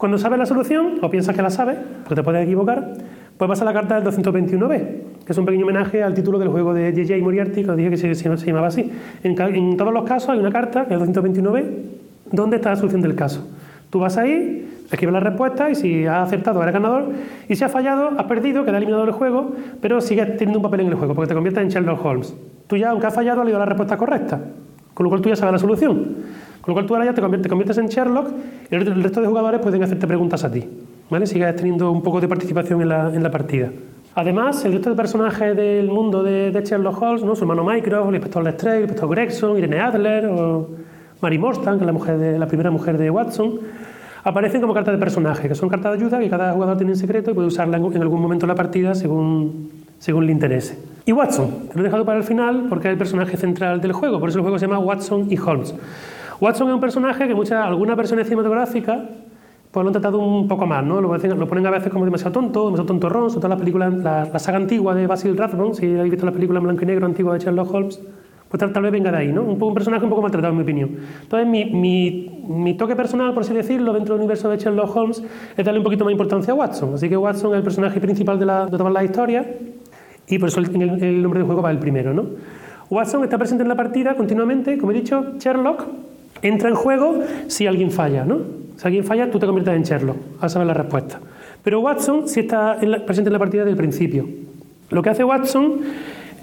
[0.00, 2.94] Cuando sabes la solución, o piensas que la sabes, porque te puedes equivocar,
[3.36, 4.78] pues vas a la carta del 221b,
[5.26, 7.22] que es un pequeño homenaje al título del juego de J.J.
[7.22, 8.90] Moriarty, que os dije que se, llamaba así.
[9.22, 11.64] En, todos los casos hay una carta, el 221b,
[12.32, 13.46] donde está la solución del caso.
[13.90, 17.10] Tú vas ahí, escribes la respuesta y si has acertado eres ganador
[17.48, 19.50] y si has fallado has perdido, queda eliminado del juego,
[19.80, 22.34] pero sigues teniendo un papel en el juego porque te conviertes en Sherlock Holmes.
[22.68, 24.40] Tú ya, aunque has fallado, has leído la respuesta correcta,
[24.94, 26.16] con lo cual tú ya sabes la solución.
[26.60, 28.28] Con lo cual tú ahora ya te conviertes, te conviertes en Sherlock
[28.70, 30.64] y el resto de jugadores pueden hacerte preguntas a ti.
[31.08, 31.26] ¿vale?
[31.26, 33.70] Sigues teniendo un poco de participación en la, en la partida.
[34.14, 37.34] Además, el resto de personajes del mundo de, de Sherlock Holmes, ¿no?
[37.34, 40.68] su hermano Mycroft, el inspector Lestrade, el inspector Gregson, Irene Adler o
[41.20, 43.60] Mary Morstan, que es la, mujer de, la primera mujer de Watson,
[44.24, 46.98] aparecen como cartas de personaje, que son cartas de ayuda que cada jugador tiene en
[46.98, 50.78] secreto y puede usarla en, algún momento de la partida según, según le interese.
[51.06, 53.92] Y Watson, que lo he dejado para el final porque es el personaje central del
[53.92, 55.74] juego, por eso el juego se llama Watson y Holmes.
[56.40, 59.00] Watson es un personaje que muchas, algunas versiones cinematográficas
[59.70, 61.00] pues lo han tratado un poco más, ¿no?
[61.00, 64.24] Lo, lo ponen a veces como demasiado tonto, demasiado tontorrón, sobre todo las películas, la,
[64.24, 67.06] la, saga antigua de Basil Rathbone, si habéis visto la película en blanco y negro
[67.06, 68.00] antigua de Sherlock Holmes,
[68.50, 69.42] pues tal, tal vez venga de ahí, ¿no?
[69.42, 70.90] Un, un, personaje un poco maltratado, en mi opinión.
[71.22, 75.22] Entonces, mi, mi, mi, toque personal, por así decirlo, dentro del universo de Sherlock Holmes,
[75.56, 76.94] es darle un poquito más importancia a Watson.
[76.94, 79.46] Así que Watson es el personaje principal de, la, de todas las historias,
[80.26, 82.26] y por eso el, el, el nombre del juego va el primero, ¿no?
[82.90, 85.84] Watson está presente en la partida continuamente, como he dicho, Sherlock
[86.42, 88.38] entra en juego si alguien falla, ¿no?
[88.76, 91.20] Si alguien falla, tú te conviertes en Sherlock, a saber la respuesta.
[91.62, 94.26] Pero Watson sí está en la, presente en la partida desde el principio.
[94.90, 95.80] Lo que hace Watson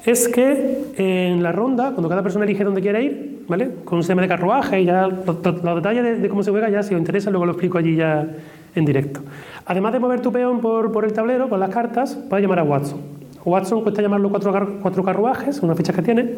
[0.08, 3.72] es que en la ronda, cuando cada persona elige dónde quiere ir, ¿vale?
[3.84, 6.82] Con un sistema de carruaje y ya los, los detalles de, cómo se juega, ya
[6.82, 8.26] si os interesa, luego lo explico allí ya
[8.74, 9.20] en directo.
[9.66, 13.02] Además de mover tu peón por, el tablero, por las cartas, puedes llamar a Watson.
[13.44, 16.36] Watson cuesta llamarlo cuatro, cuatro carruajes, unas fichas que tiene,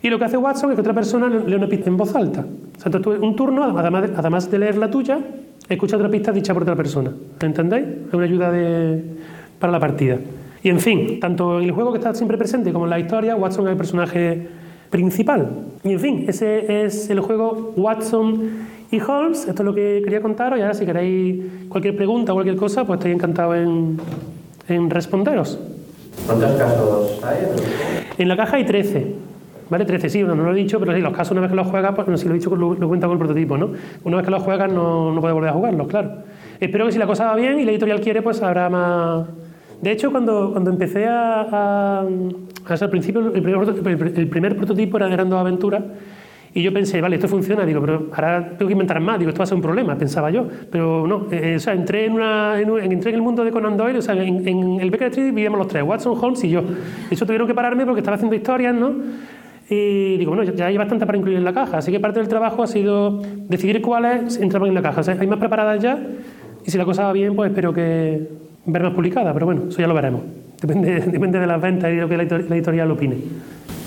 [0.00, 2.40] y lo que hace Watson es que otra persona lee una pista en voz alta.
[2.40, 5.18] O sea, entonces tú un turno, además de, leer la tuya,
[5.68, 7.12] escucha otra pista dicha por otra persona.
[7.40, 7.84] ¿Entendéis?
[8.08, 8.52] Es una ayuda
[9.58, 10.18] para la partida.
[10.62, 13.34] Y en fin, tanto en el juego que está siempre presente como en la historia,
[13.34, 14.48] Watson es el personaje
[14.90, 15.48] principal.
[15.82, 19.48] Y en fin, ese es el juego Watson y Holmes.
[19.48, 20.58] Esto es lo que quería contaros.
[20.58, 23.98] Y ahora, si queréis cualquier pregunta o cualquier cosa, pues estoy encantado en,
[24.68, 25.58] en responderos.
[26.26, 27.38] ¿Cuántos casos hay?
[28.18, 29.32] En la caja hay 13.
[29.70, 29.86] ¿Vale?
[29.86, 31.66] 13, sí, no, no lo he dicho, pero sí, los casos una vez que los
[31.66, 33.70] juegas, pues, no, si lo he dicho, lo, lo cuenta con el prototipo, ¿no?
[34.04, 36.10] Una vez que los juegas no, no puedes volver a jugarlos, claro.
[36.60, 39.26] Espero que si la cosa va bien y la editorial quiere, pues habrá más...
[39.82, 41.42] De hecho, cuando, cuando empecé a...
[41.42, 45.84] a, a al principio, el primer, prototipo era de Gran Aventura
[46.54, 49.40] y yo pensé, vale, esto funciona, digo, pero ahora tengo que inventar más, digo, esto
[49.40, 50.46] va a ser un problema, pensaba yo.
[50.70, 53.50] Pero no, eh, o sea, entré en, una, en, un, entré en el mundo de
[53.50, 56.62] Conan Doyle, o sea, en, el Becker Street vivíamos los tres, Watson, Holmes y yo.
[56.62, 56.76] De
[57.10, 58.92] hecho, tuvieron que pararme porque estaba haciendo historias, ¿no?
[59.68, 62.28] Y digo, bueno, ya hay bastante para incluir en la caja, así que parte del
[62.28, 65.00] trabajo ha sido decidir cuáles entraban en la caja.
[65.00, 65.98] O sea, hay más preparadas ya
[66.64, 69.78] y si la cosa va bien, pues espero que ver más publicadas, pero bueno, eso
[69.80, 70.22] ya lo veremos.
[70.60, 72.22] Depende, depende de las ventas y de lo que la
[72.56, 73.16] editorial opine.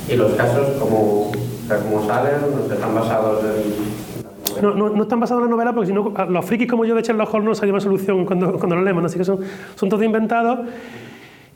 [0.10, 1.32] ¿Y los casos como
[1.68, 2.36] cómo salen?
[2.72, 4.62] ¿Están basados en...?
[4.62, 6.96] No, no, no, están basados en la novela porque si no, los frikis como yo
[6.96, 9.08] de Sherlock Holmes no salía una solución cuando, cuando lo leemos, ¿no?
[9.08, 9.40] así que son,
[9.76, 10.60] son todos inventados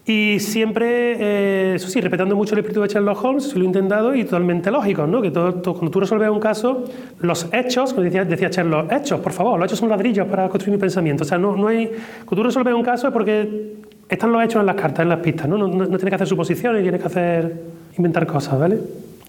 [0.10, 4.16] y siempre, eh, eso sí, respetando mucho el espíritu de Sherlock Holmes, lo he intentado
[4.16, 5.22] y totalmente lógico, ¿no?
[5.22, 6.86] Que todo, todo, cuando tú resuelves un caso,
[7.20, 10.78] los hechos, como decía, decía Sherlock, hechos, por favor, los hechos son ladrillos para construir
[10.78, 11.24] mi pensamiento.
[11.24, 11.92] O sea, no, no hay,
[12.26, 13.76] cuando tú resuelves un caso es porque
[14.10, 15.60] están los hechos en las cartas, en las pistas, ¿no?
[15.60, 17.62] No, no, no tienes que hacer suposiciones, tienes que hacer,
[17.96, 18.80] inventar cosas, ¿vale?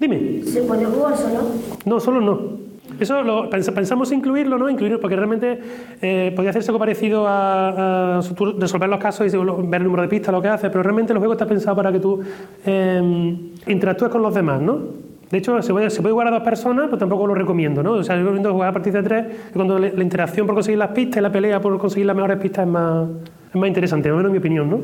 [0.00, 0.42] Dime.
[0.46, 1.40] ¿Se puede jugar solo?
[1.84, 2.69] No, solo no.
[3.00, 4.68] Eso lo, pens- pensamos incluirlo, ¿no?
[4.70, 5.58] Incluirlo porque realmente
[6.02, 8.20] eh, podría hacerse algo parecido a, a
[8.58, 11.18] resolver los casos y ver el número de pistas, lo que hace, pero realmente el
[11.18, 12.20] juego está pensado para que tú
[12.66, 13.36] eh,
[13.66, 14.78] interactúes con los demás, ¿no?
[15.30, 17.92] De hecho, se puede, se puede jugar a dos personas, pero tampoco lo recomiendo, ¿no?
[17.92, 20.78] O sea, yo recomiendo jugar a partir de tres, cuando le- la interacción por conseguir
[20.78, 23.08] las pistas y la pelea por conseguir las mejores pistas es más,
[23.48, 24.80] es más interesante, al menos en mi opinión, ¿no?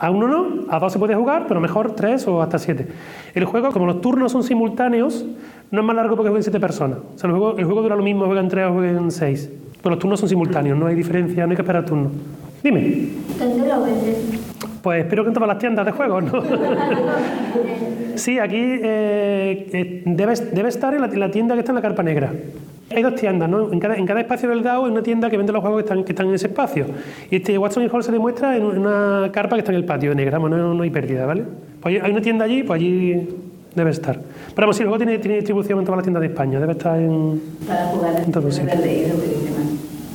[0.00, 2.86] A uno no, a dos se puede jugar, pero mejor tres o hasta siete.
[3.34, 5.26] El juego, como los turnos son simultáneos,
[5.70, 7.00] no es más largo porque jueguen siete personas.
[7.14, 9.50] O sea, el juego, el juego dura lo mismo, juegan tres o jueguen seis.
[9.82, 12.12] Pero los turnos son simultáneos, no hay diferencia, no hay que esperar turnos.
[12.62, 13.08] Dime.
[13.38, 13.86] ¿Dónde lo?
[14.82, 16.42] Pues espero que en todas las tiendas de juegos, ¿no?
[18.14, 21.76] sí, aquí eh, eh, debe, debe estar en la, en la tienda que está en
[21.76, 22.32] la carpa negra.
[22.94, 23.72] Hay dos tiendas, ¿no?
[23.72, 25.88] En cada, en cada espacio del DAO hay una tienda que vende los juegos que
[25.88, 26.86] están, que están en ese espacio.
[27.30, 30.12] Y este Watson y Hall se demuestra en una carpa que está en el patio
[30.14, 31.44] negra, bueno, no, no hay pérdida, ¿vale?
[31.80, 33.28] Pues hay- una tienda allí, pues allí
[33.76, 34.16] debe estar.
[34.16, 36.72] Pero vamos, sí, el juego tiene, tiene distribución en todas las tiendas de España, debe
[36.72, 37.40] estar en...
[37.66, 38.64] Para jugar en más.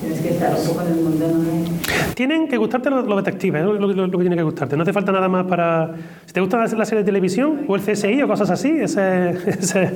[0.01, 2.13] Tienes que estar un poco en el mundo, ¿no?
[2.13, 4.75] Tienen que gustarte los, los detectives, es lo, lo- lo que tiene que gustarte.
[4.75, 5.91] No hace falta nada más para.
[6.25, 9.29] Si te gusta la, la serie de televisión o el CSI o cosas así, ese,
[9.47, 9.91] ese, ese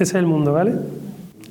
[0.00, 0.72] es el mundo, ¿vale?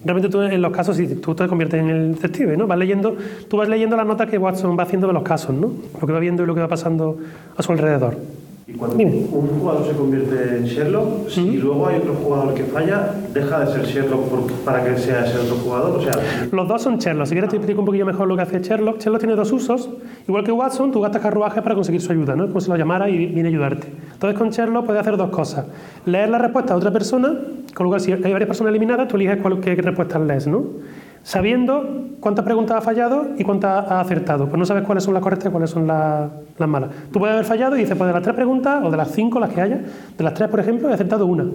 [0.04, 2.68] Realmente tú en los casos sí, tú te conviertes en el detective, ¿no?
[2.68, 3.18] Vas leyendo,
[3.50, 5.74] tú vas leyendo las notas que Watson va haciendo de los casos, ¿no?
[6.00, 7.18] Lo que va viendo y lo que va pasando
[7.58, 8.39] a su alrededor.
[8.72, 9.26] Y cuando Dime.
[9.32, 13.74] un jugador se convierte en Sherlock, si luego hay otro jugador que falla, deja de
[13.74, 15.98] ser Sherlock por- para que sea ese otro jugador.
[15.98, 16.14] O sea,
[16.52, 17.26] Los dos son Sherlock.
[17.26, 19.00] Si quieres te explico un poquillo mejor lo que hace Sherlock.
[19.00, 19.90] Sherlock tiene dos usos.
[20.28, 22.48] Igual que Watson, tú gastas carruajes para conseguir su ayuda, ¿no?
[22.48, 23.88] Como si lo llamara y viene a ayudarte.
[24.14, 25.66] Entonces con Sherlock puedes hacer dos cosas.
[26.06, 27.34] Leer la respuesta a otra persona,
[27.74, 30.64] con lo cual si hay varias personas eliminadas, tú eliges cuál, qué respuestas lees, ¿no?
[31.30, 34.48] Sabiendo cuántas preguntas ha fallado y cuántas ha acertado.
[34.48, 36.90] Pues no sabes cuáles son las correctas y cuáles son las, las malas.
[37.14, 39.40] Tú puedes haber fallado y dices, pues de las tres preguntas, o de las cinco,
[39.40, 39.80] las que haya,
[40.18, 41.46] de las tres, por ejemplo, he acertado una.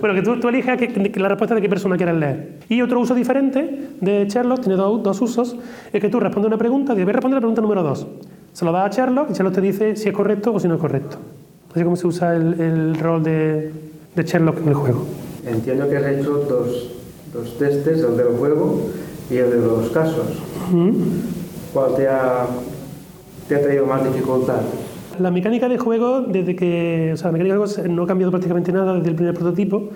[0.00, 2.58] Bueno, que tú, tú eliges que- la respuesta de qué persona quieres leer.
[2.68, 5.56] Y otro uso diferente de Sherlock, tiene dos, dos usos,
[5.92, 8.06] es que tú respondes una pregunta, y debes responder la pregunta número dos.
[8.52, 10.74] Se lo das a Sherlock y Sherlock te dice si es correcto o si no
[10.76, 11.16] es correcto.
[11.74, 13.72] Así como se usa el, el rol de,
[14.14, 15.04] de Sherlock en el juego.
[15.44, 16.92] Entiendo que has hecho dos,
[17.34, 18.82] dos testes, el del juego
[19.30, 20.26] y el de los casos.
[21.72, 22.46] ¿Cuál te ha,
[23.48, 24.60] te ha traído más dificultad?
[25.18, 27.10] La mecánica de juego, desde que.
[27.14, 29.88] O sea, la mecánica de juego no ha cambiado prácticamente nada desde el primer prototipo.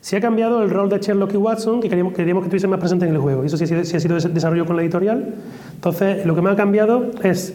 [0.00, 2.78] Sí ha cambiado el rol de Sherlock y Watson, que queríamos, queríamos que estuviesen más
[2.78, 3.42] presentes en el juego.
[3.44, 5.34] Eso sí, sí ha sido des- desarrollo con la editorial.
[5.74, 7.54] Entonces, lo que me ha cambiado es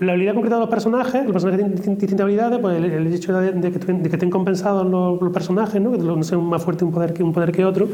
[0.00, 1.22] la habilidad concreta de los personajes.
[1.24, 5.32] Los personajes tienen distin- distintas habilidades, pues el, hecho de, que, estén- compensados los, los
[5.32, 5.92] personajes, ¿no?
[5.92, 7.86] que no sean más fuerte un poder que, un poder que otro.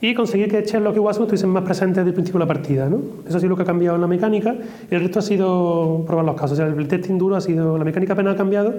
[0.00, 2.88] Y conseguir que Sherlock y Watson estuviesen más presentes desde el principio de la partida.
[2.88, 3.00] ¿no?
[3.26, 4.54] Eso ha sido lo que ha cambiado en la mecánica.
[4.90, 6.52] El resto ha sido probar los casos.
[6.52, 7.76] O sea, el testing duro ha sido.
[7.76, 8.74] La mecánica apenas ha cambiado,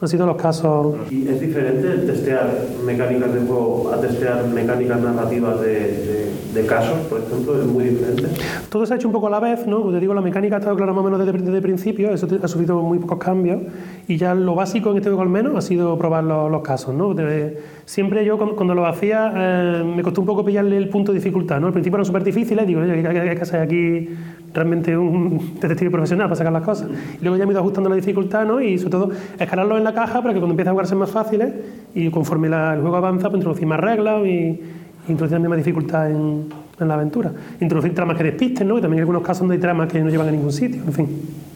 [0.00, 0.96] han sido los casos.
[1.10, 2.50] y es diferente el testear
[2.84, 7.82] mecánicas de juego a testear mecánicas narrativas de, de- de casos, por ejemplo, es muy
[7.82, 8.28] diferente.
[8.70, 9.80] Todo se ha hecho un poco a la vez, ¿no?
[9.80, 12.10] Como te digo, la mecánica ha estado clara más o menos desde, desde el principio,
[12.14, 13.60] eso ha sufrido muy pocos cambios
[14.06, 16.94] y ya lo básico en este juego al menos ha sido probar los, los casos,
[16.94, 17.12] ¿no?
[17.12, 21.10] De- siempre yo cuando, cuando lo hacía eh, me costó un poco pillarle el punto
[21.10, 21.66] de dificultad, ¿no?
[21.66, 24.10] Al principio eran súper difíciles, digo, oye, hay, hay que ser aquí
[24.54, 26.88] realmente un detective profesional para sacar las cosas.
[27.20, 28.60] Y luego ya me he ido ajustando la dificultad, ¿no?
[28.60, 31.10] Y sobre todo escalarlo en la caja para que cuando empiece a jugar sean más
[31.10, 31.52] fáciles
[31.94, 34.60] y conforme el juego avanza, pues introducir más reglas y
[35.08, 37.32] introducir también más dificultad en, la aventura.
[37.60, 38.78] Introducir tramas que despisten, ¿no?
[38.78, 40.92] Y también hay algunos casos donde hay tramas que no llevan a ningún sitio, en
[40.92, 41.08] fin.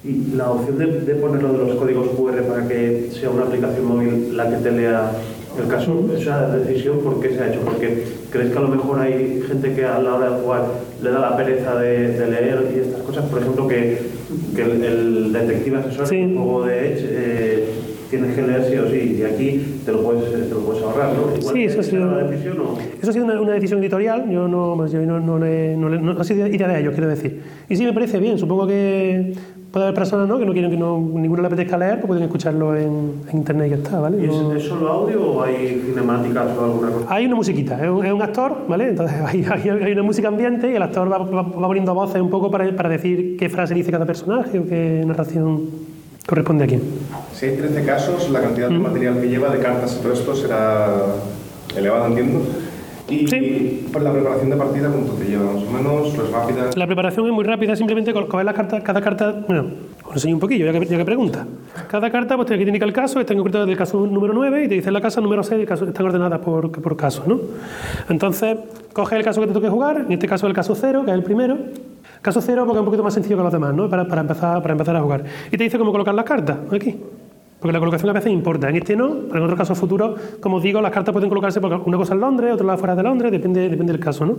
[0.04, 4.36] Y la opción de ponerlo de los códigos QR para que sea una aplicación móvil
[4.36, 5.10] la que te lea
[5.62, 7.60] el caso, esa decisión, ¿por qué se ha hecho?
[7.60, 10.64] Porque crees que a lo mejor hay gente que a la hora de jugar
[11.02, 13.98] le da la pereza de, de leer y estas cosas, por ejemplo, que,
[14.54, 16.16] que el, el detective asesor Sí.
[16.16, 17.57] de Edge eh,
[18.10, 21.12] tienes que leer sí o sí, y aquí te lo puedes, te lo puedes ahorrar,
[21.14, 21.36] ¿no?
[21.36, 22.78] Igual Sí, eso ha sido- la decisión o...
[23.00, 26.00] Eso ha sido una, una decisión editorial, yo no, yo no, no, le- no le-
[26.00, 27.42] no ha sido idea de ellos, quiero decir.
[27.68, 29.34] Y sí, me parece bien, supongo que
[29.70, 30.38] puede haber personas ¿no?
[30.38, 33.66] que no quieren que no, ninguno le apetezca leer, pues pueden escucharlo en, en internet
[33.66, 34.16] y ya está, ¿vale?
[34.18, 37.06] ¿Y es, es solo audio o hay cinemáticas o alguna cosa?
[37.14, 38.88] Hay una musiquita, es un, es un actor, ¿vale?
[38.88, 42.22] Entonces hay, hay- hay una música ambiente y el actor va, va- va poniendo voces
[42.22, 45.64] un poco para, para decir qué frase dice cada personaje o qué narración
[46.28, 46.82] corresponde a quién.
[47.32, 50.34] Si hay 13 casos, la cantidad de material que lleva de cartas y todo esto
[50.36, 50.92] será
[51.74, 52.40] elevada, entiendo.
[53.08, 53.86] Y Sí.
[53.90, 55.44] por la preparación de partida, ¿cuánto te lleva?
[55.50, 56.68] Más o menos, ¿es rápida?
[56.76, 59.64] La preparación es muy rápida, simplemente co- coger las cartas, cada carta, bueno,
[60.04, 61.46] os enseño un poquillo, ya que, ya que pregunta.
[61.90, 64.64] Cada carta pues tiene que indicar el caso, está en concreto del caso número 9
[64.64, 67.40] y te dice la casa número 6, y caso- están ordenadas por, por caso, ¿no?
[68.10, 68.58] Entonces,
[68.92, 71.16] coge el caso que te toque jugar, en este caso el caso 0, que es
[71.16, 71.56] el primero.
[72.22, 73.88] Caso 0 porque es un poquito más sencillo que los demás, ¿no?
[73.88, 75.24] Para, para empezar, para empezar a jugar.
[75.52, 76.96] Y te dice cómo colocar las cartas, aquí.
[77.60, 78.68] Porque la colocación a veces importa.
[78.68, 81.76] En este no, pero en otros casos futuros, como digo, las cartas pueden colocarse porque
[81.88, 84.36] una cosa en Londres, otra fuera de Londres, depende, depende del caso, ¿no?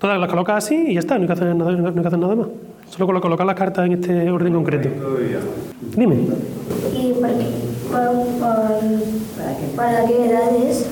[0.00, 2.00] Todas las colocas así y ya está, no hay que hacer nada, no hay que
[2.08, 2.46] hacer nada más.
[2.88, 4.88] Solo colo- colocar las cartas en este orden concreto.
[5.94, 6.14] Dime.
[6.96, 7.46] ¿Y para qué,
[9.76, 10.90] para qué edades?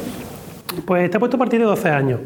[0.86, 2.20] Pues está puesto a partir de 12 años.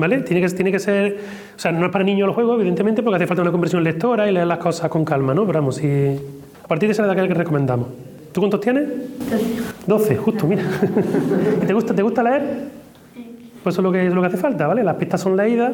[0.00, 0.22] ¿Vale?
[0.22, 1.18] Tiene que, tiene que ser.
[1.54, 4.30] O sea, no es para niños el juego, evidentemente, porque hace falta una conversión lectora
[4.30, 5.44] y leer las cosas con calma, ¿no?
[5.46, 6.18] Pero vamos, si.
[6.64, 7.88] A partir de esa edad que recomendamos.
[8.32, 8.88] ¿Tú cuántos tienes?
[9.86, 10.62] 12, justo, mira.
[11.62, 12.42] ¿Y te gusta, te gusta leer?
[13.62, 14.82] Pues eso es lo que, es lo que hace falta, ¿vale?
[14.82, 15.72] Las pistas son leídas.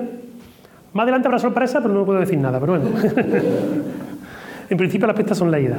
[0.93, 2.91] Más adelante habrá sorpresa, pero no puedo decir nada, pero bueno.
[4.71, 5.79] en principio las pistas son leídas.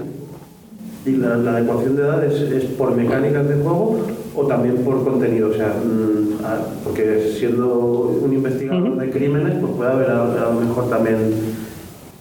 [1.06, 4.00] ¿Y la, la adecuación de edad es, es por mecánicas de juego
[4.38, 5.50] o también por contenido?
[5.50, 10.62] O sea, mm, ah, porque siendo un investigador de crímenes, pues puede haber a, lo
[10.62, 11.18] mejor también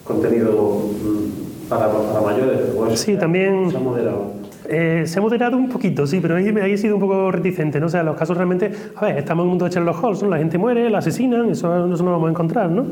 [0.03, 2.61] contenido mm, para, para mayores.
[2.99, 4.37] Sí, también- Se ha moderado.
[4.69, 7.79] Eh, se ha moderado un poquito, sí, pero ahí, ahí he sido un poco reticente,
[7.79, 7.87] ¿no?
[7.87, 10.29] O sea, los casos realmente, a ver, estamos en un mundo de Sherlock Holmes, ¿no?
[10.31, 12.85] La gente muere, la asesinan, eso, eso no lo vamos a encontrar, ¿no?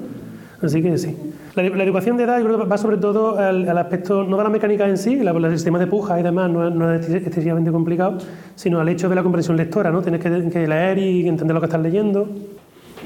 [0.65, 1.15] Así que sí.
[1.55, 4.37] La, la educación de edad yo creo que va sobre todo al, al aspecto, no
[4.37, 6.93] de la mecánica en sí, la- el sistema de puja y demás no, es- no
[6.93, 8.19] es excesivamente complicado,
[8.55, 10.03] sino al hecho de la comprensión lectora, ¿no?
[10.03, 12.29] Tienes que, que leer y entender lo que estás leyendo.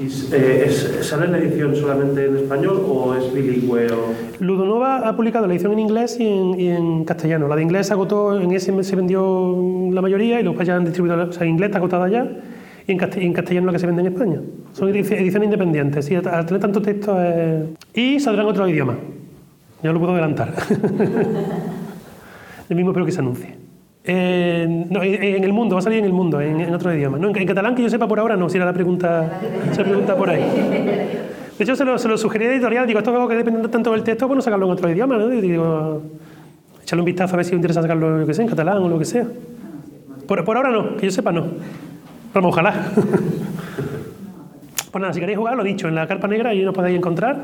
[0.00, 3.86] ¿Y eh, es- ¿Sale la edición solamente en español o es bilingüe?
[3.92, 4.12] O...
[4.38, 7.48] Ludonova ha publicado la edición en inglés y en, y en castellano.
[7.48, 9.56] La de inglés se agotó, en ese se vendió
[9.92, 12.28] la mayoría y luego ya han distribuido, o sea, en inglés está agotada ya
[12.88, 14.40] y en, castellano la que se vende en España.
[14.72, 18.96] Son edici- ediciones independientes y al tener tanto texto eh, y saldrá en otro idioma.
[19.82, 20.52] Ya lo puedo adelantar.
[22.68, 23.54] el mismo espero que se anuncie.
[24.04, 27.18] Eh, no, en el mundo, va a salir en el mundo, en, en otro idioma.
[27.18, 29.38] No, en, en catalán que yo sepa por ahora no, si era la pregunta,
[29.72, 30.40] se pregunta por ahí.
[31.58, 33.68] De hecho, se lo, se lo sugerí a editorial, digo, esto es algo que depende
[33.68, 35.30] tanto del texto, bueno, sacarlo en otro idioma, ¿no?
[35.32, 36.02] Y digo,
[36.82, 38.98] echarle un vistazo a ver si os interesa sacarlo, yo que en catalán o lo
[38.98, 39.26] que sea.
[40.26, 41.44] Por, por ahora no, que yo sepa no.
[42.34, 42.74] Vamos, ojalá.
[44.90, 47.36] Pues nada, si queréis jugar, lo dicho, en la carpa negra ahí nos podéis encontrar.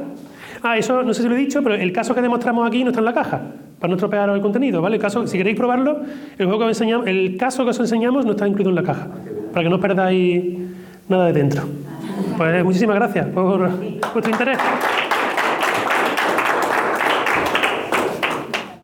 [0.63, 2.91] Ah, eso no sé si lo he dicho, pero el caso que demostramos aquí no
[2.91, 3.41] está en la caja,
[3.79, 4.97] para no estropear el contenido, ¿vale?
[4.97, 6.01] El caso, si queréis probarlo,
[6.39, 8.83] el, juego que os enseñamos, el caso que os enseñamos no está incluido en la
[8.83, 9.09] caja,
[9.53, 10.59] para que no perdáis
[11.09, 11.65] nada de dentro.
[12.39, 13.71] Pues muchísimas gracias por
[14.15, 14.59] vuestro interés.